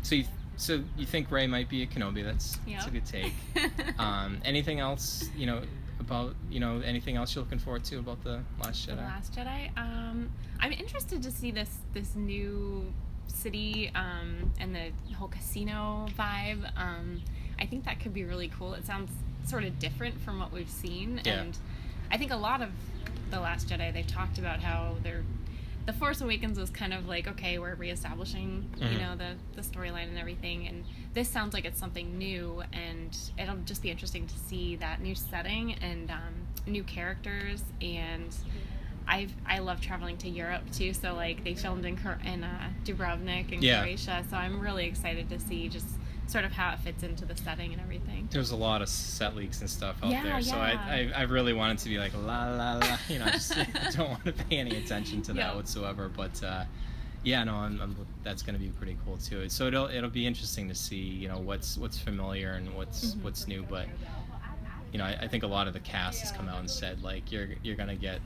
So 0.03 0.17
you 0.17 0.25
so 0.57 0.83
you 0.97 1.07
think 1.07 1.31
Rey 1.31 1.47
might 1.47 1.69
be 1.69 1.83
a 1.83 1.87
Kenobi? 1.87 2.23
That's 2.25 2.59
that's 2.69 2.87
a 2.87 2.91
good 2.91 3.07
take. 3.07 3.33
um. 3.99 4.41
Anything 4.45 4.81
else? 4.81 5.29
You 5.37 5.47
know 5.47 5.63
about 6.07 6.35
you 6.51 6.61
know 6.61 6.81
anything 6.85 7.17
else 7.17 7.35
you're 7.35 7.45
looking 7.45 7.59
forward 7.59 7.85
to 7.85 7.99
about 7.99 8.23
the 8.25 8.41
Last 8.63 8.87
Jedi? 8.89 8.97
The? 8.97 9.03
Last 9.03 9.35
Jedi. 9.35 9.71
Um, 9.77 10.31
I'm 10.61 10.73
interested 10.73 11.23
to 11.23 11.31
see 11.31 11.51
this 11.51 11.79
this 11.93 12.15
new 12.15 12.93
city 13.27 13.91
um, 13.95 14.53
and 14.61 14.75
the 14.75 15.15
whole 15.15 15.29
casino 15.29 16.07
vibe. 16.19 16.63
Um, 16.77 17.23
I 17.59 17.67
think 17.67 17.85
that 17.85 18.01
could 18.01 18.13
be 18.15 18.25
really 18.25 18.49
cool. 18.49 18.75
It 18.75 18.85
sounds 18.87 19.11
sort 19.47 19.65
of 19.65 19.79
different 19.79 20.21
from 20.21 20.39
what 20.39 20.53
we've 20.53 20.71
seen, 20.71 21.21
Yeah. 21.25 21.41
and 21.41 21.59
I 22.11 22.17
think 22.19 22.31
a 22.33 22.37
lot 22.37 22.61
of 22.63 22.71
the 23.31 23.41
Last 23.41 23.69
Jedi 23.69 23.93
they've 23.93 24.07
talked 24.07 24.39
about 24.39 24.61
how 24.61 24.97
they're. 25.03 25.23
The 25.87 25.93
Force 25.93 26.23
Awakens 26.23 26.59
was 26.59 26.71
kind 26.71 26.95
of 26.95 27.07
like 27.07 27.29
okay, 27.29 27.59
we're 27.59 27.75
reestablishing, 27.75 28.71
you 28.77 28.87
Mhm. 28.87 28.99
know, 29.01 29.17
the 29.17 29.35
the 29.55 29.61
storyline 29.63 30.09
and 30.09 30.19
everything, 30.19 30.67
and 30.67 30.85
this 31.13 31.29
sounds 31.29 31.53
like 31.53 31.65
it's 31.67 31.79
something 31.79 32.17
new, 32.17 32.63
and 32.73 33.17
it'll 33.39 33.57
just 33.67 33.83
be 33.83 33.91
interesting 33.91 34.27
to 34.27 34.39
see 34.39 34.77
that 34.77 35.01
new 35.03 35.15
setting 35.15 35.75
and 35.75 36.11
um, 36.11 36.35
new 36.67 36.83
characters 36.85 37.63
and 37.83 38.35
I've 39.07 39.35
I 39.45 39.59
love 39.59 39.83
traveling 39.83 40.17
to 40.19 40.29
Europe 40.31 40.63
too. 40.73 40.95
So 40.95 41.15
like 41.15 41.45
they 41.45 41.55
filmed 41.55 41.85
in 41.85 41.99
in 42.25 42.45
uh, 42.45 42.71
Dubrovnik 42.85 43.53
in 43.53 43.61
Yeah. 43.61 43.81
Croatia. 43.83 44.25
So 44.31 44.37
I'm 44.39 44.59
really 44.61 44.87
excited 44.87 45.29
to 45.29 45.39
see 45.39 45.69
just 45.69 45.87
sort 46.27 46.45
of 46.45 46.53
how 46.53 46.73
it 46.73 46.79
fits 46.81 47.03
into 47.03 47.25
the 47.25 47.37
setting 47.37 47.73
and 47.73 47.81
everything. 47.83 48.29
There's 48.31 48.51
a 48.51 48.57
lot 48.57 48.83
of 48.83 48.89
set 48.89 49.37
leaks 49.37 49.61
and 49.61 49.69
stuff 49.71 49.97
out 50.03 50.11
Yeah, 50.11 50.23
there, 50.23 50.43
so 50.43 50.57
I. 50.59 50.73
I 50.73 51.13
I 51.17 51.23
really 51.23 51.53
wanted 51.53 51.79
to 51.79 51.89
be 51.89 51.99
like 51.99 52.13
la 52.15 52.47
la 52.49 52.75
la. 52.79 52.99
You 53.09 53.19
know, 53.19 53.27
I 53.27 53.31
just 53.33 53.55
don't 53.97 54.11
want 54.11 54.25
to 54.25 54.33
pay 54.33 54.59
any 54.59 54.77
attention 54.77 55.23
to 55.23 55.33
that 55.35 55.39
Yeah. 55.51 55.55
whatsoever. 55.55 56.09
But 56.09 56.43
uh, 56.43 56.65
yeah, 57.23 57.45
no, 57.45 57.55
I'm, 57.55 57.81
I'm, 57.81 57.97
that's 58.23 58.43
going 58.43 58.55
to 58.55 58.61
be 58.61 58.71
pretty 58.71 58.97
cool 59.05 59.17
too. 59.19 59.49
So 59.49 59.67
it'll 59.67 59.87
it'll 59.89 60.11
be 60.11 60.27
interesting 60.27 60.69
to 60.69 60.75
see 60.75 60.97
you 60.97 61.29
know 61.29 61.39
what's 61.39 61.77
what's 61.77 61.99
familiar 61.99 62.53
and 62.55 62.75
what's 62.75 63.15
Mhm. 63.15 63.23
what's 63.23 63.47
new. 63.47 63.63
But 63.69 63.87
you 64.93 64.99
know, 64.99 65.05
I, 65.05 65.19
I 65.23 65.29
think 65.29 65.43
a 65.43 65.49
lot 65.49 65.67
of 65.67 65.73
the 65.75 65.81
cast 65.81 66.21
has 66.23 66.31
come 66.33 66.49
out 66.49 66.61
and 66.61 66.71
said 66.71 67.03
like 67.03 67.31
you're 67.33 67.49
you're 67.63 67.77
gonna 67.77 67.97
get, 67.97 68.21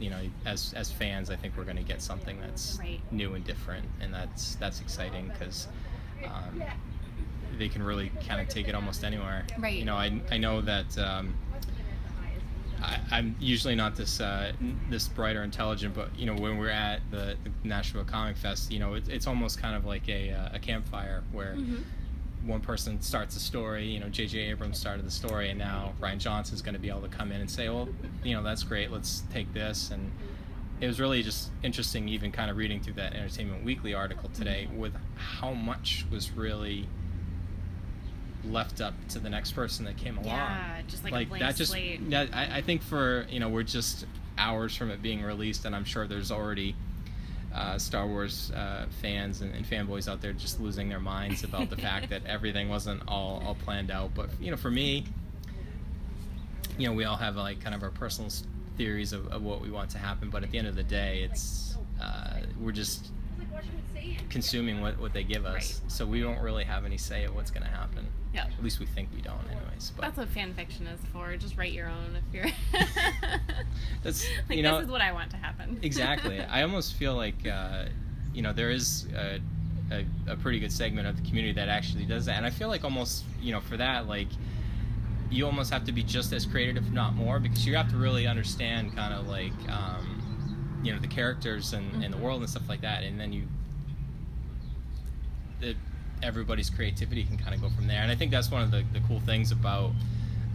you 0.00 0.10
know, 0.10 0.20
as 0.44 0.72
as 0.76 0.90
fans, 0.90 1.30
I 1.30 1.36
think 1.36 1.56
we're 1.56 1.64
gonna 1.64 1.82
get 1.82 2.02
something 2.02 2.40
that's 2.40 2.78
Right. 2.80 3.00
new 3.12 3.34
and 3.34 3.44
different, 3.44 3.86
and 4.00 4.12
that's 4.12 4.56
that's 4.56 4.80
exciting 4.80 5.28
because. 5.28 5.68
Um, 6.24 6.62
they 7.54 7.68
can 7.68 7.82
really 7.82 8.10
kind 8.26 8.40
of 8.40 8.48
take 8.48 8.68
it 8.68 8.74
almost 8.74 9.04
anywhere. 9.04 9.46
Right. 9.58 9.78
You 9.78 9.84
know, 9.84 9.96
I, 9.96 10.20
I 10.30 10.38
know 10.38 10.60
that 10.60 10.96
um, 10.98 11.34
I, 12.82 12.98
I'm 13.10 13.34
usually 13.40 13.74
not 13.74 13.96
this 13.96 14.20
uh, 14.20 14.52
this 14.90 15.08
bright 15.08 15.36
or 15.36 15.42
intelligent, 15.42 15.94
but 15.94 16.16
you 16.18 16.26
know, 16.26 16.34
when 16.34 16.58
we're 16.58 16.68
at 16.70 17.00
the, 17.10 17.36
the 17.44 17.50
Nashua 17.68 18.04
Comic 18.04 18.36
Fest, 18.36 18.70
you 18.72 18.78
know, 18.78 18.94
it, 18.94 19.08
it's 19.08 19.26
almost 19.26 19.60
kind 19.60 19.74
of 19.74 19.84
like 19.84 20.08
a, 20.08 20.30
uh, 20.32 20.48
a 20.56 20.58
campfire 20.58 21.22
where 21.32 21.54
Mhm. 21.54 21.82
one 22.44 22.60
person 22.60 23.00
starts 23.00 23.36
a 23.36 23.40
story. 23.40 23.86
You 23.86 24.00
know, 24.00 24.08
J.J. 24.10 24.38
Abrams 24.38 24.78
started 24.78 25.06
the 25.06 25.10
story, 25.10 25.48
and 25.48 25.58
now 25.58 25.94
Rian 26.00 26.18
Johnson's 26.18 26.60
going 26.60 26.74
to 26.74 26.80
be 26.80 26.90
able 26.90 27.00
to 27.02 27.08
come 27.08 27.32
in 27.32 27.40
and 27.40 27.50
say, 27.50 27.68
well, 27.70 27.88
you 28.22 28.34
know, 28.34 28.42
that's 28.42 28.62
great. 28.64 28.90
Let's 28.90 29.22
take 29.32 29.52
this. 29.54 29.90
And 29.90 30.10
it 30.80 30.86
was 30.86 31.00
really 31.00 31.22
just 31.22 31.48
interesting, 31.62 32.06
even 32.10 32.32
kind 32.32 32.50
of 32.50 32.58
reading 32.58 32.80
through 32.82 32.94
that 32.94 33.14
Entertainment 33.14 33.64
Weekly 33.64 33.94
article 33.94 34.28
today, 34.34 34.68
with 34.76 34.92
how 35.16 35.54
much 35.54 36.04
was 36.10 36.32
really 36.32 36.86
left 38.50 38.80
up 38.80 38.94
to 39.08 39.18
the 39.18 39.30
next 39.30 39.52
person 39.52 39.84
that 39.86 39.96
came 39.96 40.16
along. 40.18 40.36
Yeah, 40.36 40.82
just 40.86 41.04
like, 41.04 41.12
a 41.12 41.28
blank 41.28 41.42
that 41.42 41.56
just 41.56 41.72
slate. 41.72 42.00
yeah, 42.08 42.26
I, 42.32 42.58
I 42.58 42.60
think 42.62 42.82
for 42.82 43.26
you 43.30 43.40
know 43.40 43.48
we're 43.48 43.62
just 43.62 44.06
hours 44.38 44.74
from 44.76 44.90
it 44.90 45.02
being 45.02 45.22
released, 45.22 45.64
and 45.64 45.74
I'm 45.74 45.84
sure 45.84 46.06
there's 46.06 46.30
already 46.30 46.74
uh, 47.54 47.78
Star 47.78 48.06
Wars 48.06 48.50
uh, 48.52 48.86
fans 49.00 49.40
and, 49.40 49.54
and 49.54 49.64
fanboys 49.64 50.08
out 50.08 50.20
there 50.20 50.32
just 50.32 50.60
losing 50.60 50.88
their 50.88 51.00
minds 51.00 51.44
about 51.44 51.70
the 51.70 51.76
fact 51.76 52.10
that 52.10 52.24
everything 52.26 52.68
wasn't 52.68 53.02
all 53.06 53.42
all 53.46 53.54
planned 53.54 53.90
out. 53.90 54.14
But 54.14 54.30
you 54.40 54.50
know, 54.50 54.56
for 54.56 54.70
me, 54.70 55.04
you 56.78 56.88
know, 56.88 56.94
we 56.94 57.04
all 57.04 57.16
have 57.16 57.36
like 57.36 57.60
kind 57.60 57.74
of 57.74 57.82
our 57.82 57.90
personal 57.90 58.30
theories 58.76 59.12
of, 59.12 59.28
of 59.28 59.42
what 59.42 59.60
we 59.60 59.70
want 59.70 59.90
to 59.90 59.98
happen, 59.98 60.30
but 60.30 60.42
at 60.42 60.50
the 60.50 60.58
end 60.58 60.66
of 60.66 60.74
the 60.74 60.82
day, 60.82 61.22
it's 61.22 61.76
uh, 62.02 62.40
we're 62.60 62.72
just 62.72 63.10
consuming 64.30 64.80
what, 64.80 64.98
what 65.00 65.12
they 65.12 65.22
give 65.24 65.46
us, 65.46 65.54
Right. 65.54 65.90
so 65.92 66.04
we 66.06 66.20
don't 66.20 66.40
really 66.40 66.64
have 66.64 66.84
any 66.84 66.98
say 66.98 67.24
of 67.24 67.34
what's 67.34 67.50
going 67.50 67.62
to 67.64 67.70
happen. 67.70 68.06
Yeah. 68.32 68.44
At 68.46 68.62
least 68.64 68.80
we 68.80 68.86
think 68.86 69.08
we 69.14 69.20
don't, 69.22 69.38
anyways. 69.48 69.92
But 69.96 70.02
That's 70.02 70.18
what 70.18 70.28
fan 70.28 70.54
fiction 70.54 70.86
is 70.88 70.98
for. 71.12 71.36
Just 71.36 71.56
write 71.56 71.72
your 71.72 71.88
own 71.88 72.16
if 72.16 72.34
you're. 72.34 72.46
That's- 74.02 74.26
like 74.48 74.56
you 74.56 74.62
know- 74.62 74.78
this 74.78 74.86
is 74.86 74.90
what 74.90 75.00
I 75.00 75.12
want 75.12 75.30
to 75.30 75.36
happen. 75.36 75.78
exactly. 75.82 76.40
I 76.40 76.62
almost 76.62 76.94
feel 76.94 77.14
like 77.14 77.46
uh, 77.46 77.84
you 78.32 78.42
know 78.42 78.52
there 78.52 78.70
is 78.70 79.06
a, 79.16 79.40
a, 79.92 80.04
a 80.32 80.36
pretty 80.36 80.58
good 80.58 80.72
segment 80.72 81.06
of 81.06 81.16
the 81.16 81.22
community 81.28 81.52
that 81.54 81.68
actually 81.68 82.04
does 82.04 82.26
that, 82.26 82.36
and 82.36 82.44
I 82.46 82.50
feel 82.50 82.68
like 82.68 82.82
almost 82.84 83.24
you 83.40 83.52
know 83.52 83.60
for 83.60 83.76
that 83.76 84.08
like 84.08 84.28
you 85.30 85.46
almost 85.46 85.72
have 85.72 85.84
to 85.84 85.92
be 85.92 86.02
just 86.02 86.32
as 86.32 86.44
creative, 86.46 86.76
if 86.86 86.92
not 86.92 87.14
more, 87.14 87.38
because 87.40 87.66
you 87.66 87.74
have 87.76 87.88
to 87.90 87.96
really 87.96 88.26
understand 88.26 88.94
kind 88.94 89.12
of 89.14 89.26
like 89.26 89.52
um, 89.68 90.13
you 90.84 90.92
know 90.92 90.98
the 91.00 91.08
characters 91.08 91.72
and, 91.72 92.04
and 92.04 92.12
the 92.12 92.18
world 92.18 92.40
and 92.40 92.48
stuff 92.50 92.68
like 92.68 92.82
that, 92.82 93.02
and 93.02 93.18
then 93.18 93.32
you 93.32 93.44
the 95.60 95.74
everybody's 96.22 96.70
creativity 96.70 97.24
can 97.24 97.36
kind 97.36 97.54
of 97.54 97.60
go 97.60 97.68
from 97.70 97.86
there. 97.86 98.00
And 98.02 98.10
I 98.10 98.14
think 98.14 98.30
that's 98.30 98.50
one 98.50 98.62
of 98.62 98.70
the, 98.70 98.84
the 98.92 99.00
cool 99.06 99.20
things 99.20 99.50
about 99.52 99.92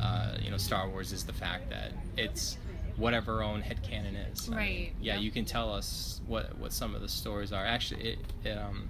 uh, 0.01 0.35
you 0.41 0.51
know 0.51 0.57
Star 0.57 0.87
Wars 0.89 1.11
is 1.11 1.23
the 1.25 1.33
fact 1.33 1.69
that 1.69 1.91
it's 2.17 2.57
whatever 2.95 3.35
our 3.37 3.43
own 3.43 3.61
headcanon 3.61 4.31
is. 4.33 4.47
I 4.47 4.49
mean, 4.51 4.57
Right, 4.57 4.91
yeah, 5.01 5.13
yep. 5.15 5.23
you 5.23 5.31
can 5.31 5.45
tell 5.45 5.73
us 5.73 6.21
what 6.27 6.57
what 6.57 6.73
some 6.73 6.95
of 6.95 7.01
the 7.01 7.09
stories 7.09 7.51
are. 7.51 7.65
Actually, 7.65 8.17
it, 8.43 8.57
um, 8.57 8.89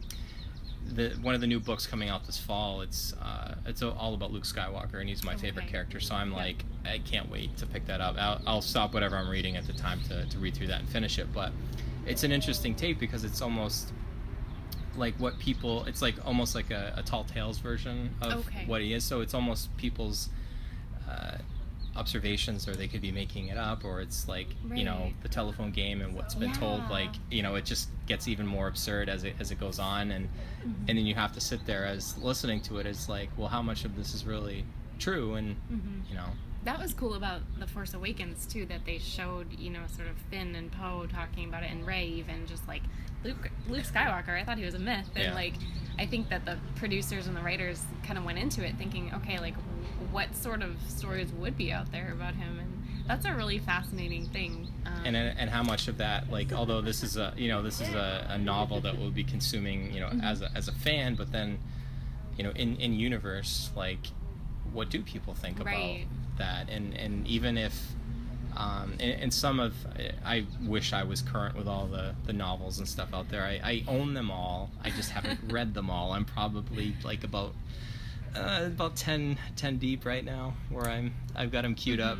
the 0.87 1.09
one 1.21 1.35
of 1.35 1.41
the 1.41 1.47
new 1.47 1.59
books 1.59 1.85
coming 1.85 2.09
out 2.09 2.25
this 2.25 2.37
fall. 2.37 2.81
It's 2.81 3.13
uh, 3.13 3.55
it's 3.65 3.81
all 3.83 4.13
about 4.13 4.31
Luke 4.31 4.45
Skywalker, 4.45 4.95
and 4.99 5.07
he's 5.09 5.23
my 5.23 5.35
favorite 5.35 5.67
character. 5.67 5.99
So 5.99 6.15
I'm 6.15 6.29
Yep. 6.31 6.37
like, 6.37 6.65
I 6.85 6.99
can't 6.99 7.29
wait 7.29 7.55
to 7.57 7.65
pick 7.65 7.85
that 7.87 8.01
up. 8.01 8.15
I'll, 8.17 8.41
I'll 8.47 8.61
stop 8.61 8.93
whatever 8.93 9.15
I'm 9.17 9.29
reading 9.29 9.55
at 9.57 9.65
the 9.67 9.73
time 9.73 10.01
to, 10.09 10.25
to 10.25 10.37
read 10.39 10.53
through 10.55 10.67
that 10.67 10.79
and 10.79 10.89
finish 10.89 11.19
it. 11.19 11.31
But 11.33 11.51
it's 12.05 12.23
an 12.23 12.31
interesting 12.31 12.75
tape 12.75 12.99
because 12.99 13.23
it's 13.23 13.41
almost 13.41 13.91
like 14.95 15.15
what 15.15 15.37
people. 15.39 15.85
It's 15.85 16.01
like 16.01 16.15
almost 16.25 16.55
like 16.55 16.71
a, 16.71 16.93
a 16.97 17.03
Tall 17.03 17.23
Tales 17.23 17.57
version 17.59 18.15
of 18.21 18.47
Okay. 18.47 18.63
what 18.65 18.81
he 18.81 18.93
is. 18.93 19.03
So 19.03 19.21
it's 19.21 19.33
almost 19.33 19.75
people's. 19.77 20.29
Uh, 21.09 21.37
observations 21.95 22.67
or 22.67 22.75
they 22.75 22.87
could 22.87 23.01
be 23.01 23.11
making 23.11 23.47
it 23.47 23.57
up 23.57 23.83
or 23.83 23.99
it's 23.99 24.27
like 24.27 24.47
you 24.73 24.85
know 24.85 25.11
the 25.23 25.27
telephone 25.27 25.71
game 25.71 26.01
and 26.01 26.13
what's 26.15 26.35
been 26.35 26.53
told 26.53 26.87
like 26.89 27.09
you 27.31 27.41
know 27.41 27.55
it 27.55 27.65
just 27.65 27.89
gets 28.05 28.27
even 28.27 28.45
more 28.45 28.67
absurd 28.67 29.09
as 29.09 29.23
it 29.25 29.33
as 29.39 29.51
it 29.51 29.59
goes 29.59 29.79
on 29.79 30.11
and 30.11 30.29
Mm-hmm. 30.59 30.89
and 30.89 30.97
then 30.97 31.05
you 31.05 31.15
have 31.15 31.33
to 31.33 31.41
sit 31.41 31.65
there 31.65 31.85
as 31.85 32.17
listening 32.19 32.61
to 32.61 32.77
it 32.77 32.85
as 32.85 33.09
like 33.09 33.29
well 33.37 33.47
how 33.47 33.61
much 33.61 33.85
of 33.85 33.95
this 33.97 34.13
is 34.13 34.23
really 34.25 34.63
true 34.99 35.33
and 35.33 35.55
Mm-hmm. 35.73 36.01
you 36.09 36.15
know 36.15 36.27
That 36.65 36.77
was 36.79 36.93
cool 36.93 37.13
about 37.13 37.41
The 37.59 37.67
Force 37.67 37.93
Awakens 37.93 38.45
too, 38.45 38.65
that 38.65 38.85
they 38.85 38.97
showed, 38.97 39.47
you 39.57 39.69
know, 39.69 39.79
sort 39.95 40.09
of 40.09 40.15
Finn 40.29 40.55
and 40.55 40.71
Poe 40.71 41.07
talking 41.11 41.47
about 41.47 41.63
it, 41.63 41.71
and 41.71 41.85
Rey 41.87 42.05
even 42.05 42.45
just 42.47 42.67
like 42.67 42.81
Luke, 43.23 43.49
Luke 43.67 43.83
Skywalker. 43.83 44.39
I 44.39 44.43
thought 44.43 44.57
he 44.57 44.65
was 44.65 44.73
a 44.75 44.79
myth, 44.79 45.07
and 45.15 45.23
Yeah. 45.25 45.33
like 45.33 45.53
I 45.97 46.05
think 46.05 46.29
that 46.29 46.45
the 46.45 46.57
producers 46.75 47.27
and 47.27 47.35
the 47.35 47.41
writers 47.41 47.83
kind 48.03 48.17
of 48.17 48.23
went 48.25 48.39
into 48.39 48.65
it 48.65 48.75
thinking, 48.77 49.13
okay, 49.15 49.39
like 49.39 49.55
what 50.11 50.35
sort 50.35 50.61
of 50.61 50.75
stories 50.87 51.31
would 51.33 51.57
be 51.57 51.71
out 51.71 51.91
there 51.91 52.11
about 52.11 52.35
him, 52.35 52.59
and 52.59 52.83
that's 53.07 53.25
a 53.25 53.33
really 53.33 53.59
fascinating 53.59 54.25
thing. 54.27 54.67
Um, 54.85 55.01
and 55.05 55.15
and 55.15 55.49
how 55.49 55.63
much 55.63 55.87
of 55.87 55.97
that 55.97 56.29
like 56.31 56.51
although 56.53 56.81
this 56.81 57.03
is 57.03 57.15
a 57.17 57.33
you 57.37 57.47
know 57.47 57.61
this 57.61 57.79
is 57.81 57.89
a, 57.89 58.25
a 58.29 58.37
novel 58.37 58.79
that 58.81 58.97
we'll 58.97 59.11
be 59.11 59.23
consuming 59.23 59.93
you 59.93 59.99
know 60.01 60.07
Mm-hmm. 60.07 60.21
as 60.21 60.41
a, 60.41 60.51
as 60.55 60.67
a 60.67 60.71
fan 60.73 61.15
but 61.15 61.31
then 61.31 61.59
you 62.37 62.43
know 62.43 62.51
in 62.51 62.75
in 62.77 62.93
universe 62.93 63.69
like 63.75 63.99
what 64.73 64.89
do 64.89 65.01
people 65.01 65.33
think 65.33 65.63
Right. 65.63 66.05
about 66.07 66.37
that 66.39 66.69
and 66.69 66.93
and 66.95 67.27
even 67.27 67.57
if 67.57 67.93
um, 68.57 68.93
and, 68.99 69.21
and 69.21 69.33
some 69.33 69.59
of 69.59 69.73
I 70.25 70.45
wish 70.63 70.91
I 70.91 71.03
was 71.03 71.21
current 71.21 71.55
with 71.55 71.67
all 71.67 71.85
the, 71.85 72.15
the 72.25 72.33
novels 72.33 72.79
and 72.79 72.87
stuff 72.87 73.13
out 73.13 73.29
there. 73.29 73.43
I, 73.43 73.61
I 73.63 73.83
own 73.87 74.15
them 74.15 74.31
all. 74.31 74.69
I 74.83 74.89
just 74.89 75.11
haven't 75.11 75.39
read 75.51 75.73
them 75.75 75.89
all. 75.89 76.11
I'm 76.11 76.25
probably 76.25 76.95
like 77.03 77.23
about 77.23 77.53
uh, 78.35 78.63
about 78.65 78.95
10, 78.95 79.37
10 79.55 79.77
deep 79.77 80.03
right 80.05 80.25
now, 80.25 80.55
where 80.69 80.87
I'm 80.89 81.13
I've 81.35 81.51
got 81.51 81.61
them 81.61 81.75
queued 81.75 81.99
up. 81.99 82.17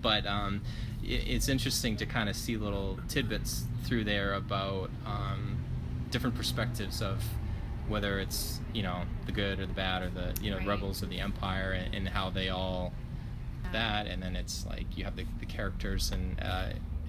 But 0.00 0.24
um, 0.26 0.62
i 1.02 1.06
it's 1.06 1.48
interesting 1.48 1.96
to 1.98 2.06
kind 2.06 2.28
of 2.28 2.36
see 2.36 2.56
little 2.56 2.98
tidbits 3.08 3.64
through 3.84 4.04
there 4.04 4.34
about 4.34 4.88
um, 5.04 5.58
different 6.10 6.36
perspectives 6.36 7.02
of 7.02 7.22
whether 7.88 8.18
it's 8.20 8.60
you 8.72 8.82
know 8.82 9.02
the 9.26 9.32
good 9.32 9.58
or 9.60 9.66
the 9.66 9.72
bad 9.74 10.02
or 10.02 10.10
the 10.10 10.32
you 10.42 10.50
know 10.50 10.58
Right. 10.58 10.68
rebels 10.68 11.02
or 11.02 11.06
the 11.06 11.20
empire 11.20 11.72
and, 11.72 11.94
and 11.94 12.08
how 12.08 12.30
they 12.30 12.48
all 12.48 12.92
that 13.72 14.06
and 14.06 14.22
then 14.22 14.36
it's 14.36 14.66
like 14.66 14.86
you 14.96 15.04
have 15.04 15.16
the, 15.16 15.24
the 15.40 15.46
characters 15.46 16.10
and 16.10 16.38
uh, 16.40 16.66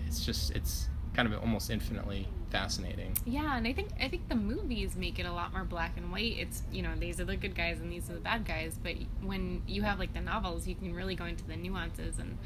it's 0.07 0.25
just 0.25 0.51
it's 0.51 0.87
kind 1.13 1.31
of 1.31 1.39
almost 1.41 1.69
infinitely 1.69 2.27
fascinating 2.49 3.15
Yeah, 3.25 3.57
and 3.57 3.67
I 3.67 3.73
think 3.73 3.89
I 3.99 4.07
think 4.09 4.29
the 4.29 4.35
movies 4.35 4.95
make 4.95 5.17
it 5.19 5.25
a 5.25 5.31
lot 5.33 5.51
more 5.53 5.63
black 5.63 5.97
and 5.97 6.11
white. 6.11 6.37
It's 6.37 6.63
you 6.71 6.81
know 6.83 6.91
these 6.97 7.19
are 7.19 7.25
the 7.25 7.35
good 7.35 7.55
guys 7.55 7.79
and 7.79 7.91
these 7.91 8.09
are 8.09 8.13
the 8.13 8.19
bad 8.19 8.45
guys. 8.45 8.77
But 8.81 8.95
when 9.21 9.63
you 9.67 9.81
have 9.81 9.97
like 9.99 10.13
the 10.13 10.21
novels, 10.21 10.67
you 10.67 10.75
can 10.75 10.93
really 10.93 11.15
go 11.15 11.25
into 11.25 11.43
the 11.45 11.55
nuances 11.55 12.19
and 12.19 12.37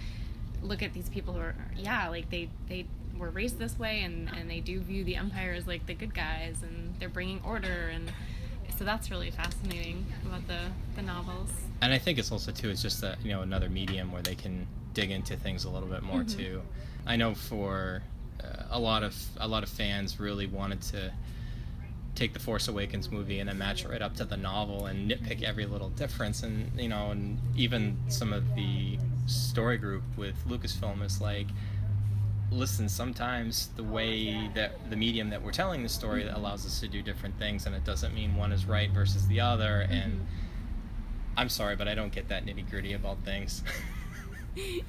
look 0.62 0.82
at 0.82 0.94
these 0.94 1.10
people 1.10 1.34
who 1.34 1.40
are 1.42 1.56
yeah 1.76 2.08
like 2.10 2.30
they 2.30 2.50
they 2.68 2.86
were 3.18 3.30
raised 3.30 3.60
this 3.60 3.78
way 3.78 4.02
and 4.02 4.30
and 4.38 4.50
they 4.50 4.60
do 4.60 4.80
view 4.80 5.04
the 5.04 5.16
empire 5.16 5.54
as 5.54 5.68
like 5.68 5.86
the 5.88 5.94
good 5.94 6.14
guys 6.14 6.58
and 6.62 6.94
they're 7.00 7.10
bringing 7.10 7.42
order 7.46 7.90
and 7.94 8.12
so 8.78 8.84
that's 8.84 9.10
really 9.10 9.32
fascinating 9.32 10.06
about 10.26 10.46
the 10.48 10.60
the 10.96 11.02
novels. 11.02 11.50
and 11.82 11.92
i 11.94 11.98
think 11.98 12.20
it's 12.20 12.32
also 12.32 12.52
too 12.52 12.70
it's 12.70 12.82
just 12.82 13.02
that 13.02 13.18
you 13.24 13.32
know 13.32 13.42
another 13.42 13.70
medium 13.70 14.12
where 14.12 14.22
they 14.22 14.36
can 14.36 14.68
dig 14.98 15.12
into 15.12 15.38
things 15.38 15.64
a 15.64 15.70
little 15.70 15.88
bit 15.88 16.02
more 16.02 16.24
too. 16.24 16.60
I 17.06 17.18
know 17.18 17.36
for 17.36 18.02
uh, 18.44 18.64
a 18.72 18.80
lot 18.80 19.04
of 19.04 19.16
a 19.40 19.48
lot 19.48 19.62
of 19.62 19.70
fans 19.70 20.20
really 20.20 20.48
wanted 20.48 20.82
to 20.94 21.14
take 22.16 22.34
the 22.34 22.40
Force 22.40 22.68
Awakens 22.68 23.12
movie 23.12 23.38
and 23.38 23.48
then 23.48 23.60
match 23.60 23.86
it 23.86 23.90
right 23.90 24.02
up 24.02 24.16
to 24.16 24.26
the 24.26 24.38
novel 24.38 24.88
and 24.88 25.12
nitpick 25.12 25.44
every 25.44 25.68
little 25.68 25.90
difference. 25.90 26.42
And 26.42 26.72
you 26.80 26.90
know 26.90 27.12
and 27.12 27.38
even 27.56 27.96
some 28.08 28.34
of 28.34 28.56
the 28.56 28.98
story 29.28 29.78
group 29.78 30.02
with 30.18 30.36
Lucasfilm 30.48 31.04
is 31.06 31.22
like 31.22 31.48
listen 32.52 32.88
sometimes 32.88 33.70
the 33.76 33.84
way 33.84 34.50
that 34.56 34.90
the 34.90 34.96
medium 34.96 35.30
that 35.30 35.42
we're 35.42 35.52
telling 35.52 35.84
the 35.84 35.90
story 35.90 36.28
allows 36.28 36.66
us 36.66 36.80
to 36.80 36.88
do 36.88 37.02
different 37.02 37.38
things 37.38 37.66
and 37.66 37.76
it 37.76 37.84
doesn't 37.84 38.14
mean 38.14 38.36
one 38.36 38.52
is 38.52 38.66
right 38.66 38.90
versus 38.92 39.28
the 39.28 39.40
other 39.40 39.86
and 39.90 40.26
I'm 41.36 41.50
sorry 41.50 41.76
but 41.76 41.88
I 41.88 41.96
don't 41.96 42.12
get 42.12 42.30
that 42.30 42.46
nitty 42.46 42.70
gritty 42.70 42.94
about 42.94 43.18
things 43.26 43.64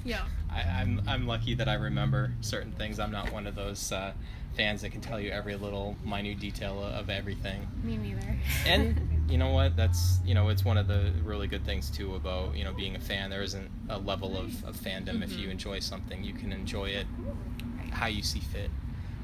yeah. 0.03 0.25
I, 0.51 0.61
I'm 0.61 1.01
I'm 1.07 1.27
lucky 1.27 1.53
that 1.55 1.67
I 1.67 1.75
remember 1.75 2.31
certain 2.41 2.71
things. 2.71 2.99
I'm 2.99 3.11
not 3.11 3.31
one 3.31 3.47
of 3.47 3.55
those 3.55 3.91
uh, 3.91 4.13
fans 4.55 4.81
that 4.81 4.91
can 4.91 5.01
tell 5.01 5.19
you 5.19 5.29
every 5.29 5.55
little 5.55 5.95
minute 6.03 6.39
detail 6.39 6.83
of 6.83 7.09
everything. 7.09 7.67
Me 7.83 7.97
neither. 7.97 8.37
And 8.65 9.08
you 9.29 9.37
know 9.37 9.49
what? 9.49 9.75
That's 9.75 10.19
you 10.25 10.33
know 10.33 10.49
it's 10.49 10.65
one 10.65 10.77
of 10.77 10.87
the 10.87 11.11
really 11.23 11.47
good 11.47 11.65
things 11.65 11.89
too 11.89 12.15
about 12.15 12.55
you 12.55 12.63
know 12.63 12.73
being 12.73 12.95
a 12.95 12.99
fan. 12.99 13.29
There 13.29 13.41
isn't 13.43 13.69
a 13.89 13.97
level 13.97 14.37
of, 14.37 14.63
of 14.65 14.75
fandom. 14.75 15.23
If 15.23 15.33
you 15.37 15.49
enjoy 15.49 15.79
something, 15.79 16.23
you 16.23 16.33
can 16.33 16.51
enjoy 16.51 16.85
it 16.89 17.05
how 17.91 18.07
you 18.07 18.21
see 18.21 18.39
fit, 18.39 18.69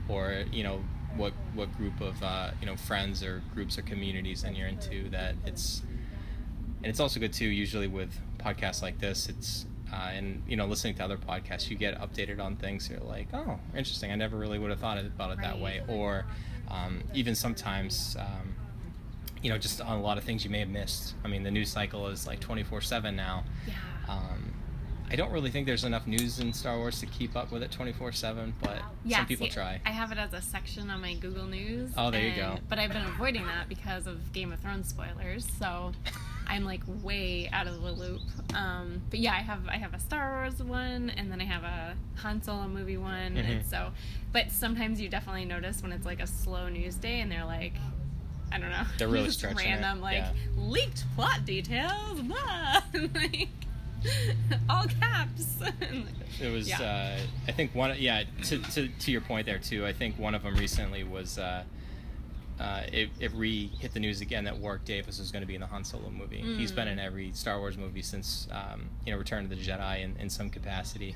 or 0.10 0.44
you 0.52 0.64
know 0.64 0.84
what 1.16 1.34
what 1.54 1.76
group 1.78 2.00
of 2.02 2.22
uh, 2.22 2.52
you 2.60 2.66
know 2.66 2.76
friends 2.76 3.24
or 3.24 3.42
groups 3.54 3.78
or 3.78 3.82
communities 3.82 4.44
and 4.44 4.56
you're 4.56 4.68
into. 4.68 5.10
That 5.10 5.36
it's 5.46 5.82
and 6.78 6.88
it's 6.88 7.00
also 7.00 7.20
good 7.20 7.34
too. 7.34 7.48
Usually 7.48 7.88
with 7.88 8.12
podcasts 8.38 8.82
like 8.82 9.00
this, 9.00 9.28
it's 9.28 9.66
uh, 9.92 10.12
and 10.14 10.44
you 10.48 10.56
know 10.56 10.66
listening 10.66 10.96
to 10.96 11.04
other 11.04 11.18
podcasts, 11.18 11.70
you 11.70 11.78
get 11.78 12.00
updated 12.00 12.40
on 12.40 12.56
things. 12.56 12.90
You're 12.90 13.00
like, 13.00 13.28
oh, 13.34 13.60
interesting. 13.76 14.12
I 14.12 14.16
never 14.16 14.38
really 14.38 14.60
would 14.60 14.70
have 14.70 14.80
thought 14.80 14.98
about 14.98 15.32
it 15.32 15.42
that 15.42 15.60
way. 15.60 15.82
Or 15.88 16.26
um, 16.70 17.04
even 17.14 17.36
sometimes, 17.36 18.18
um, 18.20 18.56
you 19.46 19.52
know, 19.52 19.60
just 19.60 19.80
on 19.80 19.96
a 20.00 20.02
lot 20.02 20.18
of 20.18 20.24
things 20.24 20.44
you 20.44 20.50
may 20.50 20.58
have 20.58 20.70
missed. 20.70 21.14
I 21.24 21.28
mean, 21.28 21.44
the 21.44 21.52
news 21.52 21.70
cycle 21.70 22.08
is 22.08 22.26
like 22.26 22.40
24/7 22.40 23.16
now. 23.16 23.44
yeah. 23.68 23.76
Um, 24.10 24.54
I 25.08 25.16
don't 25.16 25.32
really 25.32 25.52
think 25.52 25.68
there's 25.68 25.84
enough 25.84 26.08
news 26.08 26.40
in 26.40 26.52
Star 26.52 26.78
Wars 26.78 27.00
to 27.02 27.06
keep 27.06 27.36
up 27.36 27.52
with 27.52 27.62
it 27.62 27.70
24/7, 27.70 28.54
but 28.60 28.80
Yeah, 29.04 29.18
some 29.18 29.28
people 29.28 29.46
see, 29.46 29.52
try. 29.54 29.80
I 29.86 29.92
have 29.92 30.12
it 30.12 30.18
as 30.18 30.34
a 30.34 30.42
section 30.42 30.90
on 30.90 31.00
my 31.00 31.14
Google 31.14 31.46
News. 31.46 31.92
Oh, 31.96 32.10
there 32.10 32.28
you 32.28 32.36
go. 32.36 32.58
But 32.68 32.80
I've 32.80 32.92
been 32.92 33.06
avoiding 33.06 33.46
that 33.46 33.70
because 33.70 34.08
of 34.08 34.34
Game 34.34 34.52
of 34.52 34.60
Thrones 34.62 34.88
spoilers. 34.90 35.46
So 35.60 35.92
I'm 36.48 36.66
like 36.66 36.82
way 37.04 37.48
out 37.54 37.68
of 37.68 37.80
the 37.84 37.92
loop. 37.92 38.22
Um, 38.56 39.04
but 39.12 39.20
yeah, 39.20 39.34
I 39.34 39.42
have 39.44 39.68
I 39.68 39.78
have 39.78 39.94
a 39.94 40.00
Star 40.00 40.42
Wars 40.42 40.64
one, 40.64 41.12
and 41.12 41.32
then 41.32 41.40
I 41.40 41.46
have 41.46 41.64
a 41.64 41.96
Han 42.22 42.42
Solo 42.42 42.68
movie 42.68 42.98
one. 42.98 43.38
And 43.38 43.62
Mhm. 43.62 43.70
so, 43.70 43.92
but 44.32 44.50
sometimes 44.50 45.00
you 45.00 45.08
definitely 45.08 45.46
notice 45.46 45.84
when 45.84 45.92
it's 45.92 46.06
like 46.06 46.20
a 46.20 46.28
slow 46.28 46.68
news 46.68 46.96
day, 46.96 47.20
and 47.22 47.32
they're 47.32 47.46
like. 47.46 47.74
I 48.52 48.58
don't 48.60 48.70
know. 48.70 48.84
They're 48.98 49.08
really 49.08 49.26
just 49.28 49.40
stretching 49.40 49.60
it, 49.70 49.72
random, 49.82 50.02
like 50.02 50.16
yeah. 50.18 50.32
leaked 50.58 51.04
plot 51.16 51.46
details, 51.46 52.22
blah, 52.22 52.82
like 53.16 53.50
all 54.70 54.86
caps. 54.86 55.56
And, 55.82 56.06
like, 56.06 56.42
It 56.42 56.52
was, 56.54 56.68
Yeah. 56.70 56.82
uh, 56.82 57.20
I 57.48 57.52
think 57.52 57.74
one, 57.76 57.96
yeah. 58.00 58.24
To, 58.44 58.58
to 58.60 58.88
to 58.88 59.12
your 59.12 59.22
point 59.22 59.46
there 59.46 59.58
too. 59.60 59.86
I 59.86 59.94
think 59.94 60.18
one 60.20 60.36
of 60.36 60.44
them 60.44 60.56
recently 60.56 61.04
was, 61.04 61.38
uh, 61.40 61.64
uh, 62.60 62.82
it, 62.94 63.10
it 63.20 63.32
re 63.34 63.68
hit 63.80 63.94
the 63.94 64.00
news 64.00 64.22
again 64.22 64.46
that 64.46 64.58
Warwick 64.58 64.86
Davis 64.86 65.20
was 65.20 65.32
going 65.32 65.42
to 65.42 65.48
be 65.48 65.56
in 65.56 65.62
the 65.62 65.68
Han 65.68 65.84
Solo 65.84 66.10
movie. 66.10 66.42
He's 66.42 66.72
been 66.72 66.88
in 66.88 67.00
every 67.00 67.32
Star 67.34 67.60
Wars 67.60 67.78
movie 67.78 68.02
since, 68.02 68.48
um, 68.52 68.90
you 69.06 69.12
know, 69.12 69.18
Return 69.18 69.44
of 69.44 69.50
the 69.50 69.58
Jedi 69.58 70.02
in, 70.04 70.16
in 70.18 70.30
some 70.30 70.50
capacity, 70.50 71.16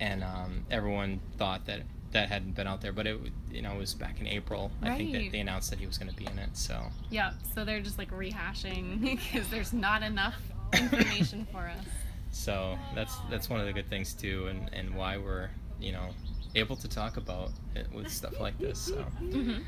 and 0.00 0.22
um, 0.22 0.64
everyone 0.70 1.18
thought 1.36 1.66
that 1.66 1.80
that 2.12 2.28
hadn't 2.28 2.54
been 2.54 2.66
out 2.66 2.80
there, 2.80 2.92
but 2.92 3.06
it, 3.06 3.18
you 3.50 3.62
know, 3.62 3.72
it 3.74 3.78
was 3.78 3.94
back 3.94 4.20
in 4.20 4.26
April. 4.26 4.70
I 4.82 4.96
think 4.96 5.12
that 5.12 5.32
they 5.32 5.40
announced 5.40 5.70
that 5.70 5.78
he 5.78 5.86
was 5.86 5.98
going 5.98 6.10
to 6.10 6.16
be 6.16 6.26
in 6.26 6.38
it. 6.38 6.56
So 6.56 6.80
Yeah, 7.10 7.32
so 7.54 7.64
they're 7.64 7.80
just 7.80 7.98
like 7.98 8.10
rehashing 8.10 9.00
because 9.32 9.48
there's 9.48 9.72
not 9.72 10.02
enough 10.02 10.36
information 10.74 11.46
for 11.52 11.66
us. 11.68 11.84
So 12.30 12.78
that's 12.94 13.16
that's 13.30 13.48
one 13.48 13.60
of 13.60 13.66
the 13.66 13.72
good 13.72 13.88
things 13.88 14.14
too, 14.14 14.46
and 14.48 14.70
and 14.72 14.94
why 14.94 15.16
we're 15.16 15.50
you 15.80 15.92
know 15.92 16.10
able 16.54 16.76
to 16.76 16.88
talk 16.88 17.16
about 17.16 17.50
it 17.74 17.90
with 17.92 18.08
stuff 18.10 18.40
like 18.40 18.58
this. 18.58 18.78
So 18.78 19.04
Mm-hmm. 19.22 19.62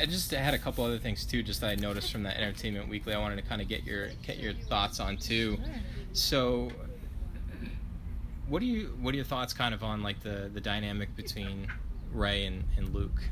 I 0.00 0.06
just 0.06 0.30
had 0.30 0.54
a 0.54 0.58
couple 0.58 0.84
other 0.84 0.98
things 0.98 1.24
too, 1.24 1.42
just 1.42 1.60
that 1.60 1.70
I 1.70 1.74
noticed 1.74 2.12
from 2.12 2.22
that 2.22 2.36
Entertainment 2.36 2.88
Weekly. 2.88 3.14
I 3.14 3.18
wanted 3.18 3.36
to 3.36 3.42
kind 3.42 3.60
of 3.60 3.66
get 3.66 3.84
your 3.84 4.08
get 4.22 4.38
your 4.38 4.52
thoughts 4.52 5.00
on 5.00 5.16
too. 5.16 5.58
So 6.12 6.70
what 8.48 8.60
do 8.60 8.66
you 8.66 8.96
what 9.00 9.12
are 9.14 9.16
your 9.16 9.24
thoughts 9.24 9.52
kind 9.52 9.74
of 9.74 9.82
on 9.82 10.02
like 10.02 10.20
the 10.22 10.50
the 10.52 10.60
dynamic 10.60 11.14
between 11.16 11.66
Rey 12.12 12.46
and, 12.46 12.64
and 12.76 12.94
Luke? 12.94 13.22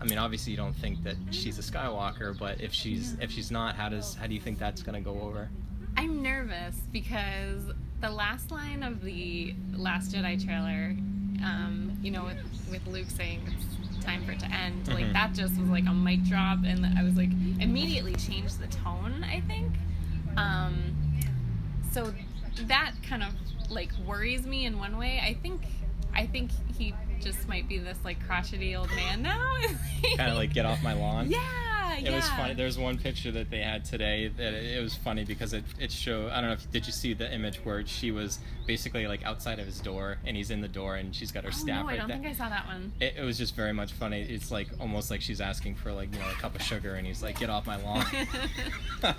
I 0.00 0.04
mean, 0.04 0.18
obviously 0.18 0.50
you 0.50 0.56
don't 0.56 0.74
think 0.74 1.02
that 1.04 1.16
she's 1.30 1.58
a 1.58 1.62
Skywalker, 1.62 2.36
but 2.38 2.60
if 2.60 2.72
she's 2.72 3.14
if 3.20 3.30
she's 3.30 3.50
not, 3.50 3.76
how 3.76 3.88
does 3.88 4.14
how 4.14 4.26
do 4.26 4.34
you 4.34 4.40
think 4.40 4.58
that's 4.58 4.82
gonna 4.82 5.00
go 5.00 5.20
over? 5.20 5.48
I'm 5.96 6.22
nervous 6.22 6.76
because 6.92 7.62
the 8.00 8.10
last 8.10 8.50
line 8.50 8.82
of 8.82 9.02
the 9.02 9.54
Last 9.74 10.12
Jedi 10.12 10.42
trailer, 10.44 10.96
um, 11.44 11.96
you 12.02 12.10
know, 12.10 12.24
with, 12.24 12.38
with 12.70 12.86
Luke 12.88 13.06
saying 13.10 13.40
it's 13.46 14.04
time 14.04 14.24
for 14.24 14.32
it 14.32 14.40
to 14.40 14.46
end, 14.46 14.88
like 14.88 15.04
Mhm. 15.04 15.12
that 15.12 15.34
just 15.34 15.56
was 15.60 15.68
like 15.68 15.86
a 15.86 15.92
mic 15.94 16.24
drop, 16.24 16.58
and 16.64 16.84
I 16.98 17.04
was 17.04 17.14
like 17.16 17.30
immediately 17.60 18.14
changed 18.16 18.58
the 18.58 18.66
tone. 18.68 19.22
I 19.24 19.40
think. 19.42 19.72
Um, 20.36 20.74
so 21.92 22.12
that 22.68 22.92
kind 23.08 23.22
of 23.22 23.30
like 23.70 23.90
worries 24.06 24.46
me 24.46 24.66
in 24.66 24.78
one 24.78 24.98
way. 24.98 25.20
I 25.24 25.34
think 25.34 25.62
I 26.14 26.26
think 26.26 26.50
he 26.76 26.94
just 27.20 27.48
might 27.48 27.68
be 27.68 27.78
this 27.78 27.98
like 28.04 28.24
crotchety 28.26 28.76
old 28.76 28.90
man 28.90 29.22
now. 29.22 29.56
Kind 30.16 30.30
of 30.30 30.36
like 30.36 30.52
get 30.52 30.66
off 30.66 30.82
my 30.82 30.92
lawn. 30.92 31.30
Yeah, 31.30 31.94
it 31.96 32.12
was 32.12 32.28
funny. 32.30 32.52
There's 32.54 32.76
one 32.76 32.98
picture 32.98 33.30
that 33.30 33.48
they 33.48 33.60
had 33.60 33.84
today 33.84 34.28
that 34.36 34.52
it, 34.52 34.82
was 34.82 34.94
funny 34.94 35.24
because 35.24 35.52
it 35.54 35.64
it 35.78 35.90
showed. 35.92 36.30
I 36.32 36.40
don't 36.40 36.50
know 36.50 36.54
if 36.54 36.70
did 36.70 36.86
you 36.86 36.92
see 36.92 37.14
the 37.14 37.32
image 37.32 37.58
where 37.64 37.86
she 37.86 38.10
was 38.10 38.40
basically 38.66 39.06
like 39.06 39.22
outside 39.24 39.58
of 39.58 39.66
his 39.66 39.80
door 39.80 40.18
and 40.26 40.36
he's 40.36 40.50
in 40.50 40.60
the 40.60 40.68
door 40.68 40.96
and 40.96 41.14
she's 41.14 41.30
got 41.32 41.44
her 41.44 41.50
Oh, 41.50 41.56
staff 41.56 41.84
no, 41.84 41.88
I 41.88 41.92
right 41.92 41.98
don't 41.98 42.08
there. 42.08 42.18
think 42.18 42.28
I 42.28 42.32
saw 42.36 42.48
that 42.48 42.66
one. 42.66 42.92
it, 43.00 43.14
it 43.18 43.22
was 43.22 43.38
just 43.38 43.54
very 43.54 43.72
much 43.72 43.92
funny. 43.92 44.20
It's 44.22 44.50
like 44.50 44.68
almost 44.80 45.10
like 45.10 45.20
she's 45.22 45.40
asking 45.40 45.76
for 45.76 45.92
like 45.92 46.12
you 46.12 46.18
know 46.18 46.28
a 46.28 46.34
cup 46.34 46.54
of 46.56 46.62
sugar 46.62 46.94
and 46.96 47.06
he's 47.06 47.22
like 47.22 47.38
get 47.38 47.48
off 47.50 47.66
my 47.66 47.76
lawn. 47.82 48.04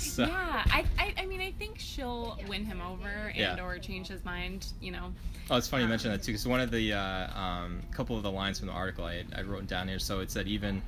so 0.14 0.26
Yeah, 0.26 0.64
I, 0.66 0.84
I, 0.98 1.14
I 1.18 1.26
mean, 1.26 1.40
I 1.40 1.52
think 1.52 1.78
she'll 1.78 2.38
win 2.48 2.64
him 2.64 2.80
over 2.80 3.08
and 3.08 3.36
Yeah. 3.36 3.64
or 3.64 3.78
change 3.78 4.08
his 4.08 4.24
mind. 4.24 4.66
You 4.80 4.92
know. 4.92 5.12
Oh, 5.50 5.56
it's 5.56 5.68
funny 5.68 5.82
you 5.82 5.88
mentioned 5.88 6.12
that 6.14 6.22
too, 6.22 6.32
because 6.32 6.46
one 6.46 6.60
of 6.60 6.70
the 6.70 6.92
uh, 6.92 7.38
um, 7.38 7.80
couple 7.92 8.16
of 8.16 8.22
the 8.22 8.30
lines 8.30 8.58
from 8.58 8.68
the 8.68 8.72
article 8.74 9.04
I, 9.04 9.24
I 9.36 9.42
wrote 9.42 9.66
down 9.66 9.88
here. 9.88 9.98
So 9.98 10.20
it 10.20 10.30
said 10.30 10.46
even 10.48 10.82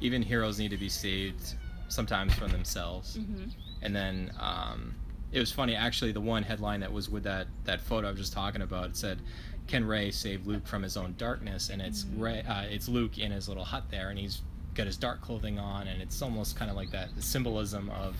even 0.00 0.22
heroes 0.22 0.58
need 0.58 0.70
to 0.70 0.76
be 0.76 0.88
saved 0.88 1.54
sometimes 1.88 2.34
from 2.34 2.50
themselves. 2.50 3.16
Mhm. 3.18 3.50
And 3.82 3.94
then 3.94 4.32
um, 4.40 4.94
it 5.32 5.38
was 5.40 5.52
funny 5.52 5.74
actually. 5.74 6.12
The 6.12 6.20
one 6.20 6.42
headline 6.42 6.80
that 6.80 6.92
was 6.92 7.08
with 7.08 7.22
that 7.24 7.46
that 7.64 7.80
photo 7.80 8.08
I 8.08 8.10
was 8.10 8.20
just 8.20 8.32
talking 8.32 8.62
about 8.62 8.90
it 8.90 8.96
said, 8.96 9.20
"Can 9.68 9.84
Rey 9.86 10.10
save 10.10 10.46
Luke 10.46 10.66
from 10.66 10.82
his 10.82 10.96
own 10.96 11.14
darkness?" 11.16 11.70
And 11.70 11.80
it's 11.80 12.04
Rey, 12.16 12.42
uh, 12.42 12.62
it's 12.62 12.88
Luke 12.88 13.18
in 13.18 13.30
his 13.30 13.48
little 13.48 13.64
hut 13.64 13.84
there, 13.90 14.10
and 14.10 14.18
he's 14.18 14.42
got 14.74 14.86
his 14.86 14.96
dark 14.96 15.20
clothing 15.20 15.58
on, 15.58 15.86
and 15.88 16.00
it's 16.02 16.20
almost 16.22 16.56
kind 16.56 16.70
of 16.70 16.76
like 16.76 16.90
that 16.90 17.08
symbolism 17.20 17.88
of 17.90 18.16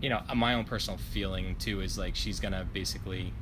you 0.00 0.08
know, 0.08 0.20
my 0.34 0.54
own 0.54 0.64
personal 0.64 0.98
feeling 0.98 1.56
too 1.56 1.80
is 1.80 1.98
like 1.98 2.14
she's 2.14 2.40
gonna 2.40 2.66
basically 2.72 3.32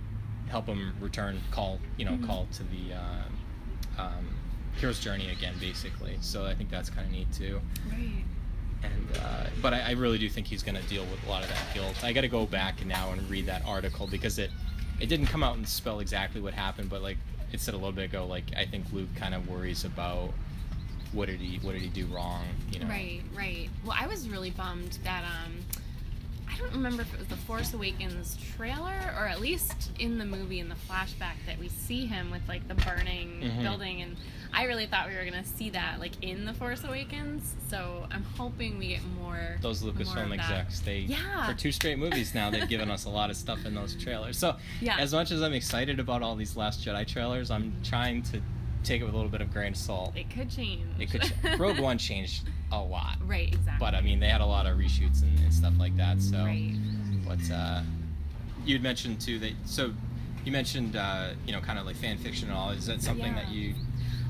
help 0.48 0.66
him 0.66 0.94
return, 1.00 1.40
call, 1.50 1.78
you 1.96 2.04
know, 2.04 2.18
call 2.26 2.46
to 2.52 2.62
the 2.62 2.94
uh, 2.94 4.02
um, 4.02 4.28
hero's 4.76 5.00
journey 5.00 5.30
again, 5.30 5.54
basically. 5.60 6.16
So 6.20 6.46
I 6.46 6.54
think 6.54 6.70
that's 6.70 6.88
kind 6.88 7.06
of 7.06 7.12
neat 7.12 7.32
too. 7.32 7.60
Right. 7.90 8.24
And 8.82 9.18
uh, 9.18 9.46
but 9.60 9.74
I, 9.74 9.80
I 9.80 9.90
really 9.92 10.18
do 10.18 10.28
think 10.28 10.46
he's 10.46 10.62
gonna 10.62 10.82
deal 10.82 11.04
with 11.04 11.24
a 11.26 11.28
lot 11.28 11.42
of 11.42 11.48
that 11.48 11.74
guilt. 11.74 12.02
I 12.04 12.12
got 12.12 12.22
to 12.22 12.28
go 12.28 12.46
back 12.46 12.84
now 12.86 13.10
and 13.12 13.28
read 13.28 13.46
that 13.46 13.62
article 13.66 14.06
because 14.06 14.38
it 14.38 14.50
it 15.00 15.06
didn't 15.06 15.26
come 15.26 15.42
out 15.42 15.56
and 15.56 15.68
spell 15.68 16.00
exactly 16.00 16.40
what 16.40 16.54
happened, 16.54 16.88
but 16.88 17.02
like 17.02 17.18
it 17.52 17.60
said 17.60 17.74
a 17.74 17.76
little 17.76 17.92
bit 17.92 18.04
ago, 18.04 18.26
like 18.26 18.44
I 18.56 18.64
think 18.64 18.86
Luke 18.92 19.08
kind 19.14 19.34
of 19.34 19.48
worries 19.48 19.84
about 19.84 20.32
what 21.12 21.26
did 21.26 21.40
he 21.40 21.58
what 21.58 21.72
did 21.72 21.82
he 21.82 21.88
do 21.88 22.06
wrong, 22.06 22.44
you 22.70 22.78
know? 22.78 22.86
Right, 22.86 23.22
right. 23.34 23.68
Well, 23.84 23.96
I 23.98 24.06
was 24.06 24.28
really 24.28 24.50
bummed 24.50 24.98
that 25.04 25.24
um 25.24 25.52
I 26.56 26.58
don't 26.60 26.72
remember 26.72 27.02
if 27.02 27.12
it 27.12 27.18
was 27.18 27.28
the 27.28 27.36
Force 27.36 27.74
Awakens 27.74 28.38
trailer 28.56 28.94
or 29.18 29.26
at 29.26 29.40
least 29.42 29.90
in 29.98 30.16
the 30.16 30.24
movie 30.24 30.58
in 30.58 30.68
the 30.70 30.74
flashback 30.74 31.34
that 31.46 31.58
we 31.60 31.68
see 31.68 32.06
him 32.06 32.30
with 32.30 32.40
like 32.48 32.66
the 32.66 32.74
burning 32.74 33.42
Mhm. 33.42 33.62
building 33.62 34.00
and 34.02 34.16
I 34.54 34.64
really 34.64 34.86
thought 34.86 35.06
we 35.08 35.14
were 35.14 35.20
going 35.28 35.42
to 35.42 35.48
see 35.48 35.68
that 35.70 36.00
like 36.00 36.12
in 36.22 36.46
the 36.46 36.54
Force 36.54 36.82
Awakens. 36.84 37.54
So, 37.68 38.06
I'm 38.10 38.22
hoping 38.38 38.78
we 38.78 38.88
get 38.88 39.04
more 39.20 39.58
those 39.60 39.82
Lucasfilm 39.82 40.32
execs. 40.32 40.80
They 40.80 41.00
Yeah. 41.00 41.46
for 41.46 41.52
two 41.54 41.72
straight 41.72 41.98
movies 41.98 42.34
now 42.34 42.48
they've 42.48 42.68
given 42.68 42.90
us 42.90 43.04
a 43.04 43.10
lot 43.10 43.28
of 43.28 43.36
stuff 43.36 43.66
in 43.66 43.74
those 43.74 43.94
trailers. 43.96 44.38
So 44.38 44.56
Yeah. 44.80 44.96
as 44.98 45.12
much 45.12 45.30
as 45.30 45.42
I'm 45.42 45.52
excited 45.52 46.00
about 46.00 46.22
all 46.22 46.36
these 46.36 46.56
Last 46.56 46.82
Jedi 46.84 47.06
trailers, 47.06 47.50
I'm 47.50 47.74
trying 47.84 48.22
to 48.24 48.40
take 48.86 49.00
it 49.02 49.04
with 49.04 49.14
a 49.14 49.16
little 49.16 49.30
bit 49.30 49.40
of 49.40 49.52
grain 49.52 49.72
of 49.72 49.78
salt. 49.78 50.16
It 50.16 50.30
could 50.30 50.50
change. 50.50 50.82
It 50.98 51.10
could 51.10 51.32
Rogue 51.60 51.78
One 51.80 51.98
changed 51.98 52.44
a 52.72 52.80
lot, 52.80 53.16
right, 53.26 53.48
exactly. 53.48 53.76
but 53.78 53.94
I 53.94 54.00
mean 54.00 54.20
they 54.20 54.28
had 54.28 54.40
a 54.40 54.46
lot 54.46 54.66
of 54.66 54.76
reshoots 54.78 55.22
and, 55.22 55.38
and 55.40 55.52
stuff 55.52 55.74
like 55.78 55.96
that. 55.96 56.20
So 56.20 56.38
right. 56.38 56.74
what 57.24 57.38
uh, 57.52 57.82
you'd 58.64 58.82
mentioned 58.82 59.20
too 59.20 59.38
that 59.40 59.52
so 59.64 59.92
you 60.44 60.52
mentioned 60.52 60.96
uh, 60.96 61.30
you 61.46 61.52
know 61.52 61.60
kind 61.60 61.78
of 61.78 61.86
like 61.86 61.96
fan 61.96 62.18
fiction 62.18 62.48
and 62.48 62.56
all. 62.56 62.70
Is 62.70 62.86
that 62.86 63.02
something 63.02 63.34
that 63.34 63.48
you 63.50 63.74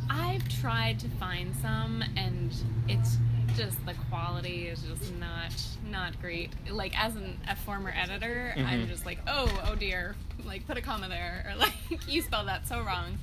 I've 0.09 0.49
tried 0.61 1.01
to 1.01 1.09
find 1.09 1.55
some, 1.57 2.03
and 2.17 2.55
it's 2.89 3.17
just 3.57 3.85
the 3.87 3.95
quality 4.11 4.69
is 4.69 4.83
just 4.83 5.15
not 5.17 5.53
not 5.91 6.21
great. 6.21 6.51
Like 6.71 6.99
as 7.03 7.17
an, 7.17 7.39
a 7.49 7.57
former 7.57 7.93
editor, 7.97 8.53
I'm 8.57 8.83
Mhm. 8.83 8.89
just 8.89 9.05
like, 9.07 9.19
oh, 9.27 9.49
oh 9.67 9.75
dear, 9.75 10.15
like 10.45 10.67
put 10.67 10.77
a 10.77 10.81
comma 10.81 11.09
there, 11.09 11.47
or 11.51 11.57
like 11.59 11.73
you 12.09 12.23
spelled 12.23 12.49
that 12.49 12.69
so 12.69 12.81
wrong. 12.83 13.19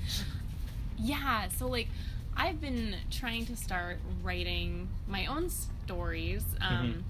Yeah, 1.03 1.49
so 1.49 1.67
like 1.67 1.89
I've 2.35 2.61
been 2.61 2.95
trying 3.11 3.45
to 3.47 3.55
start 3.55 3.99
writing 4.23 4.87
my 5.07 5.25
own 5.25 5.49
stories, 5.49 6.43
um, 6.61 7.03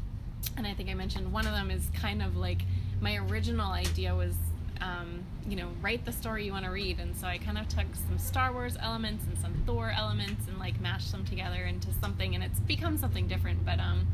and 0.58 0.66
I 0.68 0.74
think 0.74 0.90
I 0.90 0.96
mentioned 0.96 1.32
one 1.32 1.46
of 1.46 1.54
them 1.54 1.72
is 1.72 1.88
kind 1.94 2.22
of 2.22 2.36
like 2.36 2.64
my 3.00 3.18
original 3.18 3.72
idea 3.72 4.16
was 4.16 4.36
um, 4.82 5.24
you 5.48 5.56
know, 5.56 5.70
write 5.82 6.04
the 6.04 6.12
story 6.12 6.46
you 6.46 6.52
want 6.52 6.66
to 6.66 6.72
read. 6.72 7.00
And 7.00 7.16
so 7.16 7.26
I 7.28 7.38
kind 7.38 7.58
of 7.58 7.68
took 7.70 7.86
some 8.08 8.18
Star 8.18 8.52
Wars 8.52 8.76
elements 8.82 9.26
and 9.26 9.38
some 9.38 9.54
Thor 9.66 9.94
elements 9.96 10.48
and 10.48 10.58
like 10.60 10.80
mashed 10.82 11.12
them 11.12 11.26
together 11.26 11.64
into 11.64 11.88
something, 12.02 12.36
and 12.36 12.44
it's 12.44 12.60
become 12.60 12.98
something 12.98 13.28
different. 13.28 13.64
But 13.66 13.80
um, 13.80 14.08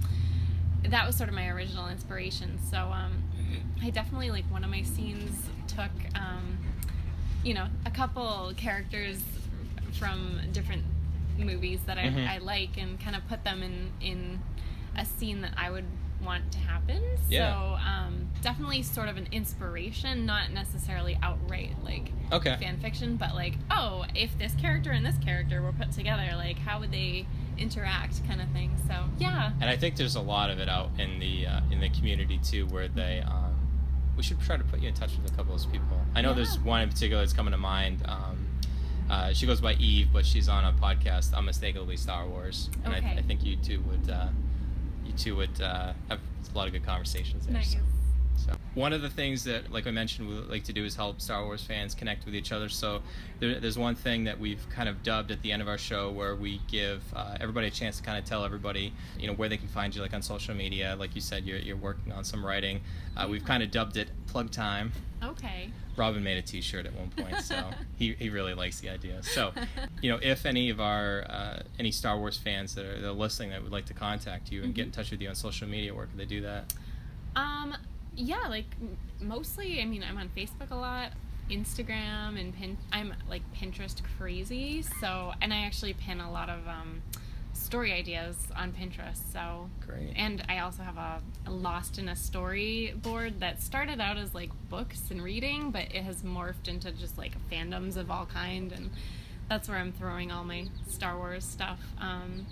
that 0.84 1.08
was 1.08 1.16
sort 1.16 1.30
of 1.30 1.36
my 1.36 1.48
original 1.48 1.88
inspiration. 1.88 2.60
So 2.70 2.78
um, 2.78 3.24
I 3.82 3.90
definitely 3.90 4.32
like 4.32 4.46
one 4.52 4.64
of 4.64 4.70
my 4.70 4.84
scenes 4.84 5.50
took 5.68 5.92
um, 6.16 6.58
you 7.44 7.54
know 7.54 7.68
a 7.86 7.92
couple 7.92 8.54
characters 8.58 9.22
from 9.96 10.40
different 10.52 10.84
movies 11.38 11.80
that 11.86 11.98
I, 11.98 12.04
Mhm. 12.08 12.28
I 12.28 12.38
like 12.40 12.78
and 12.78 13.00
kind 13.00 13.16
of 13.16 13.28
put 13.28 13.44
them 13.44 13.64
in 13.64 13.92
in 14.02 14.42
a 14.98 15.06
scene 15.06 15.42
that 15.42 15.54
I 15.58 15.70
would 15.70 15.86
want 16.22 16.52
to 16.52 16.58
happen. 16.60 17.02
Yeah. 17.30 17.54
So 17.54 17.78
um, 17.86 18.28
definitely 18.42 18.82
sort 18.84 19.08
of 19.08 19.16
an 19.16 19.28
inspiration, 19.32 20.26
not 20.26 20.52
necessarily 20.52 21.18
outright 21.24 21.76
like 21.84 22.12
okay? 22.34 22.58
fan 22.60 22.78
fiction, 22.80 23.16
but 23.16 23.34
like 23.36 23.56
oh, 23.72 24.04
if 24.16 24.38
this 24.38 24.54
character 24.56 24.92
and 24.92 25.06
this 25.06 25.18
character 25.20 25.62
were 25.62 25.72
put 25.72 25.92
together, 25.94 26.28
like 26.36 26.60
how 26.60 26.80
would 26.82 26.92
they 26.92 27.26
interact, 27.58 28.26
kind 28.28 28.42
of 28.42 28.50
thing. 28.50 28.72
So 28.88 28.96
yeah. 29.18 29.52
And 29.62 29.70
I 29.70 29.78
think 29.78 29.96
there's 29.96 30.16
a 30.16 30.22
lot 30.22 30.50
of 30.50 30.60
it 30.60 30.68
out 30.68 30.90
in 30.98 31.20
the 31.20 31.48
uh, 31.48 31.62
in 31.72 31.80
the 31.80 31.90
community 31.90 32.40
too, 32.44 32.66
where 32.68 32.88
they. 32.90 33.22
Um, 33.26 33.56
we 34.18 34.24
should 34.24 34.42
try 34.42 34.58
to 34.58 34.64
put 34.66 34.82
you 34.82 34.90
in 34.90 34.94
touch 34.94 35.12
with 35.16 35.32
a 35.32 35.36
couple 35.38 35.54
of 35.56 35.62
those 35.62 35.66
people. 35.72 35.98
I 36.14 36.20
know 36.20 36.34
there's 36.34 36.60
one 36.60 36.82
in 36.82 36.90
particular 36.90 37.22
that's 37.22 37.32
coming 37.32 37.52
to 37.54 37.58
mind. 37.58 38.02
Um, 38.06 38.48
uh, 39.10 39.34
she 39.34 39.46
goes 39.46 39.60
by 39.62 39.74
Eve, 39.74 40.10
but 40.14 40.26
she's 40.26 40.48
on 40.50 40.64
a 40.66 40.74
podcast, 40.74 41.34
Unmistakably 41.34 41.98
Star 41.98 42.28
Wars, 42.28 42.70
and 42.84 42.94
I, 42.94 42.98
Okay. 43.00 43.16
I 43.18 43.22
think 43.22 43.44
you 43.44 43.56
two 43.58 43.82
would 43.82 44.10
uh, 44.10 44.28
you 45.06 45.14
two 45.14 45.36
would 45.36 45.60
uh, 45.62 45.94
have 46.10 46.20
a 46.54 46.58
lot 46.58 46.68
of 46.68 46.74
good 46.74 46.86
conversations 46.86 47.46
there. 47.46 47.54
Nice. 47.54 47.74
So. 47.74 47.80
One 48.76 48.94
of 48.94 49.02
the 49.02 49.10
things 49.10 49.44
that, 49.46 49.72
like 49.72 49.88
I 49.88 49.92
mentioned, 49.92 50.30
we 50.30 50.36
like 50.36 50.64
to 50.66 50.74
do 50.74 50.86
is 50.86 50.96
help 50.96 51.20
Star 51.22 51.44
Wars 51.44 51.64
fans 51.64 51.96
connect 51.96 52.26
with 52.26 52.36
each 52.36 52.52
other. 52.52 52.70
So 52.70 53.02
there, 53.40 53.60
there's 53.60 53.78
one 53.78 53.96
thing 53.96 54.26
that 54.26 54.40
we've 54.40 54.66
kind 54.70 54.88
of 54.88 55.02
dubbed 55.04 55.32
at 55.32 55.42
the 55.42 55.52
end 55.52 55.62
of 55.62 55.68
our 55.68 55.78
show 55.78 56.12
where 56.12 56.36
we 56.36 56.62
give 56.68 57.04
uh, 57.16 57.38
everybody 57.42 57.68
a 57.68 57.72
chance 57.72 57.98
to 57.98 58.04
kind 58.04 58.18
of 58.18 58.26
tell 58.26 58.46
everybody, 58.46 58.94
you 59.20 59.28
know, 59.28 59.34
where 59.34 59.50
they 59.50 59.58
can 59.58 59.68
find 59.68 59.96
you, 59.96 60.02
like 60.02 60.14
on 60.14 60.22
social 60.22 60.54
media. 60.54 60.96
Like 61.00 61.16
you 61.16 61.22
said, 61.22 61.46
you're, 61.46 61.58
you're 61.58 61.78
working 61.78 62.12
on 62.12 62.24
some 62.24 62.46
writing. 62.46 62.82
Uh, 63.18 63.28
we've 63.30 63.44
kind 63.44 63.64
of 63.64 63.72
dubbed 63.72 63.98
it 63.98 64.10
Plug 64.28 64.52
Time. 64.52 64.92
Okay. 65.24 65.72
Robin 65.98 66.24
made 66.24 66.38
a 66.38 66.42
T-shirt 66.42 66.86
at 66.86 66.94
one 66.94 67.10
point, 67.10 67.42
so 67.42 67.72
he, 67.98 68.14
he 68.14 68.30
really 68.30 68.54
likes 68.54 68.80
the 68.80 68.90
idea. 68.90 69.22
So, 69.22 69.52
you 70.02 70.10
know, 70.10 70.20
if 70.22 70.46
any 70.46 70.70
of 70.70 70.80
our 70.80 71.26
uh, 71.30 71.60
any 71.78 71.92
Star 71.92 72.18
Wars 72.18 72.38
fans 72.38 72.74
that 72.76 72.86
are, 72.86 73.02
that 73.02 73.10
are 73.10 73.12
listening 73.12 73.50
that 73.50 73.62
would 73.62 73.72
like 73.74 73.86
to 73.88 73.94
contact 73.94 74.50
you 74.52 74.64
and 74.64 74.74
get 74.74 74.86
in 74.86 74.92
touch 74.92 75.12
with 75.12 75.22
you 75.22 75.28
on 75.28 75.36
social 75.36 75.68
media, 75.68 75.94
where 75.94 76.06
could 76.06 76.18
they 76.18 76.26
do 76.26 76.42
that? 76.42 76.74
Um, 77.36 77.76
yeah, 78.20 78.48
like 78.50 78.66
mostly. 79.22 79.82
I 79.82 79.86
mean, 79.86 80.04
I'm 80.04 80.18
on 80.18 80.30
Facebook 80.36 80.72
a 80.72 80.76
lot, 80.76 81.12
Instagram, 81.50 82.40
and 82.40 82.54
pin. 82.54 82.78
I'm 82.92 83.14
like 83.30 83.42
Pinterest 83.54 84.02
crazy. 84.18 84.82
So, 84.82 85.34
and 85.42 85.54
I 85.54 85.66
actually 85.66 85.94
pin 85.94 86.20
a 86.20 86.30
lot 86.30 86.50
of 86.50 86.68
um, 86.68 87.02
story 87.54 87.94
ideas 87.94 88.36
on 88.58 88.74
Pinterest. 88.74 89.20
So, 89.32 89.70
Great. 89.88 90.14
and 90.16 90.44
I 90.50 90.60
also 90.60 90.84
have 90.84 90.98
a, 90.98 91.22
a 91.48 91.52
Lost 91.52 91.98
in 91.98 92.10
a 92.10 92.16
Story 92.16 92.94
board 92.96 93.40
that 93.40 93.62
started 93.62 94.02
out 94.02 94.18
as 94.18 94.36
like 94.36 94.52
books 94.70 95.12
and 95.12 95.24
reading, 95.24 95.72
but 95.72 95.84
it 95.84 96.04
has 96.04 96.22
morphed 96.22 96.68
into 96.68 96.92
just 96.92 97.18
like 97.18 97.34
fandoms 97.50 97.96
of 97.96 98.12
all 98.12 98.26
kind, 98.26 98.74
and 98.74 98.90
that's 99.48 99.70
where 99.70 99.78
I'm 99.78 99.94
throwing 99.94 100.30
all 100.30 100.44
my 100.44 100.66
Star 100.90 101.18
Wars 101.18 101.46
stuff. 101.46 101.80
Um, 102.00 102.46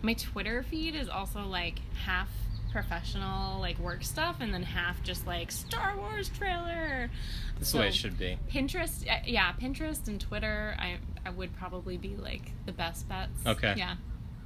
my 0.00 0.14
Twitter 0.14 0.62
feed 0.62 0.94
is 0.94 1.08
also 1.08 1.44
like 1.44 1.80
half 2.04 2.28
professional 2.72 3.60
like 3.60 3.78
work 3.78 4.04
stuff 4.04 4.36
and 4.40 4.52
then 4.52 4.62
half 4.62 5.02
just 5.02 5.26
like 5.26 5.50
Star 5.50 5.96
Wars 5.96 6.28
trailer. 6.28 7.10
That's 7.58 7.72
the 7.72 7.78
way 7.78 7.88
it 7.88 7.94
should 7.94 8.18
be. 8.18 8.38
Pinterest, 8.50 9.04
yeah, 9.26 9.52
Pinterest 9.52 10.06
and 10.08 10.20
Twitter, 10.20 10.76
I 10.78 10.98
I 11.26 11.30
would 11.30 11.56
probably 11.56 11.96
be 11.96 12.16
like 12.16 12.52
the 12.66 12.72
best 12.72 13.08
bets. 13.08 13.30
Okay. 13.46 13.74
Yeah. 13.76 13.96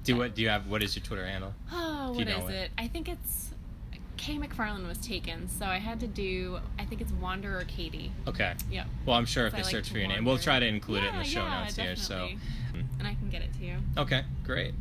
Do 0.04 0.16
what? 0.16 0.34
Do 0.34 0.42
you 0.42 0.48
have? 0.48 0.66
What 0.66 0.82
is 0.82 0.96
your 0.96 1.04
Twitter 1.04 1.26
handle? 1.26 1.54
Oh, 1.72 2.12
what 2.12 2.26
is 2.26 2.48
it. 2.48 2.54
it? 2.54 2.70
I 2.76 2.88
think 2.88 3.08
it's 3.08 3.52
Kay 4.16 4.36
McFarland 4.36 4.86
was 4.86 4.98
taken, 4.98 5.48
so 5.48 5.66
I 5.66 5.78
had 5.78 6.00
to 6.00 6.06
do. 6.06 6.58
I 6.78 6.84
think 6.84 7.00
it's 7.00 7.12
Wanderer 7.12 7.64
Katie. 7.66 8.12
Okay. 8.26 8.54
Yeah. 8.70 8.84
Well, 9.06 9.16
I'm 9.16 9.26
sure 9.26 9.46
if 9.46 9.52
they 9.52 9.62
like 9.62 9.70
search 9.70 9.90
for 9.90 9.98
your 9.98 10.08
name, 10.08 10.24
we'll 10.24 10.38
try 10.38 10.58
to 10.58 10.66
include 10.66 11.04
it 11.04 11.12
in 11.12 11.18
the 11.18 11.24
show 11.24 11.42
yeah, 11.42 11.64
notes 11.64 11.76
here. 11.76 11.96
So. 11.96 12.28
And 12.98 13.06
I 13.06 13.14
can 13.14 13.28
get 13.30 13.42
it 13.42 13.52
to 13.54 13.64
you. 13.64 13.76
okay, 13.98 14.22
great. 14.44 14.74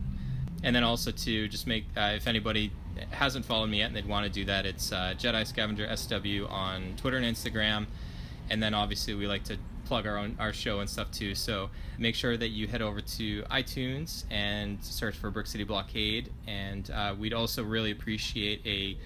And 0.64 0.76
then 0.76 0.84
also 0.84 1.12
to 1.12 1.48
just 1.48 1.66
make 1.66 1.86
uh, 1.98 2.14
if 2.16 2.28
anybody 2.28 2.72
hasn't 3.12 3.46
followed 3.46 3.68
me 3.68 3.80
yet 3.80 3.88
and 3.88 3.96
they'd 3.96 4.08
want 4.08 4.26
to 4.26 4.32
do 4.32 4.46
that, 4.46 4.66
it's 4.66 4.92
uh, 4.92 5.14
Jedi 5.18 5.46
Scavenger 5.46 5.96
SW 5.96 6.50
on 6.50 6.96
Twitter 6.98 7.18
and 7.18 7.26
Instagram. 7.26 7.88
And 8.50 8.62
then 8.62 8.74
obviously 8.74 9.14
we 9.14 9.28
like 9.28 9.44
to 9.46 9.58
plug 9.86 10.08
our 10.08 10.18
own 10.18 10.36
our 10.40 10.54
show 10.54 10.80
and 10.80 10.90
stuff 10.90 11.12
too. 11.12 11.36
So 11.36 11.70
make 11.98 12.16
sure 12.16 12.38
that 12.38 12.50
you 12.50 12.68
head 12.68 12.82
over 12.82 13.02
to 13.02 13.44
iTunes 13.44 14.24
and 14.32 14.84
search 14.84 15.18
for 15.18 15.30
Brick 15.32 15.48
City 15.48 15.64
Blockade. 15.64 16.32
And 16.48 16.90
uh, 16.92 17.16
we'd 17.18 17.34
also 17.34 17.64
really 17.64 17.92
appreciate 17.92 18.62
a 18.66 18.98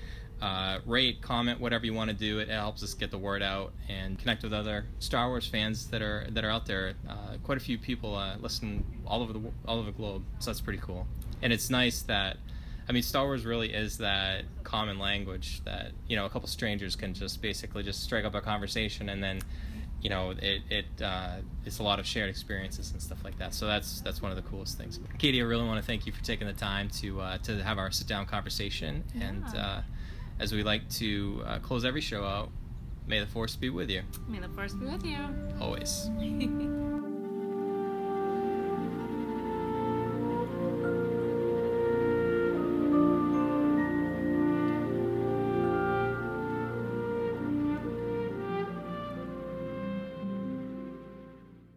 uh, 0.41 0.79
rate, 0.85 1.21
comment, 1.21 1.59
whatever 1.59 1.85
you 1.85 1.93
want 1.93 2.09
to 2.09 2.15
do. 2.15 2.39
It 2.39 2.49
helps 2.49 2.83
us 2.83 2.93
get 2.93 3.09
the 3.09 3.17
word 3.17 3.41
out 3.41 3.73
and 3.89 4.19
connect 4.19 4.43
with 4.43 4.53
other 4.53 4.85
Star 4.99 5.29
Wars 5.29 5.47
fans 5.47 5.87
that 5.87 6.01
are 6.01 6.27
that 6.29 6.43
are 6.43 6.49
out 6.49 6.65
there. 6.65 6.93
Uh, 7.09 7.37
quite 7.43 7.57
a 7.57 7.61
few 7.61 7.77
people 7.77 8.15
uh, 8.15 8.35
listen 8.37 8.85
all 9.07 9.21
over 9.21 9.33
the 9.33 9.41
all 9.65 9.79
over 9.79 9.91
the 9.91 9.97
globe, 9.97 10.23
so 10.39 10.51
that's 10.51 10.61
pretty 10.61 10.79
cool. 10.79 11.07
And 11.41 11.53
it's 11.53 11.69
nice 11.69 12.01
that, 12.03 12.37
I 12.87 12.91
mean, 12.91 13.03
Star 13.03 13.25
Wars 13.25 13.45
really 13.45 13.73
is 13.73 13.97
that 13.97 14.43
common 14.63 14.99
language 14.99 15.61
that 15.65 15.91
you 16.07 16.15
know 16.15 16.25
a 16.25 16.29
couple 16.29 16.47
strangers 16.47 16.95
can 16.95 17.13
just 17.13 17.41
basically 17.41 17.83
just 17.83 18.03
strike 18.03 18.25
up 18.25 18.35
a 18.35 18.41
conversation 18.41 19.09
and 19.09 19.23
then. 19.23 19.41
You 20.01 20.09
know, 20.09 20.31
it, 20.39 20.61
it 20.69 20.85
uh, 21.01 21.37
it's 21.65 21.79
a 21.79 21.83
lot 21.83 21.97
of 21.97 22.05
shared 22.05 22.29
experiences 22.29 22.91
and 22.91 23.01
stuff 23.01 23.23
like 23.23 23.39
that. 23.39 23.55
So 23.55 23.65
that's 23.65 24.01
that's 24.01 24.21
one 24.21 24.29
of 24.29 24.35
the 24.37 24.43
coolest 24.43 24.77
things. 24.77 24.99
Katie, 25.17 25.41
I 25.41 25.45
really 25.45 25.65
want 25.65 25.79
to 25.81 25.85
thank 25.85 26.05
you 26.05 26.11
for 26.11 26.23
taking 26.23 26.45
the 26.45 26.53
time 26.53 26.89
to 27.01 27.21
uh, 27.21 27.37
to 27.39 27.63
have 27.63 27.79
our 27.79 27.89
sit 27.89 28.05
down 28.05 28.27
conversation 28.27 29.03
and 29.19 29.43
uh, 29.57 29.81
as 30.39 30.53
we 30.53 30.61
like 30.61 30.87
to 31.01 31.41
uh, 31.47 31.57
close 31.59 31.85
every 31.85 32.01
show 32.01 32.23
out, 32.23 32.49
may 33.07 33.19
the 33.19 33.25
force 33.25 33.55
be 33.55 33.71
with 33.71 33.89
you 33.89 34.03
May 34.27 34.37
the 34.39 34.49
force 34.49 34.73
be 34.73 34.85
with 34.85 35.03
you. 35.03 35.17
always. 35.59 36.07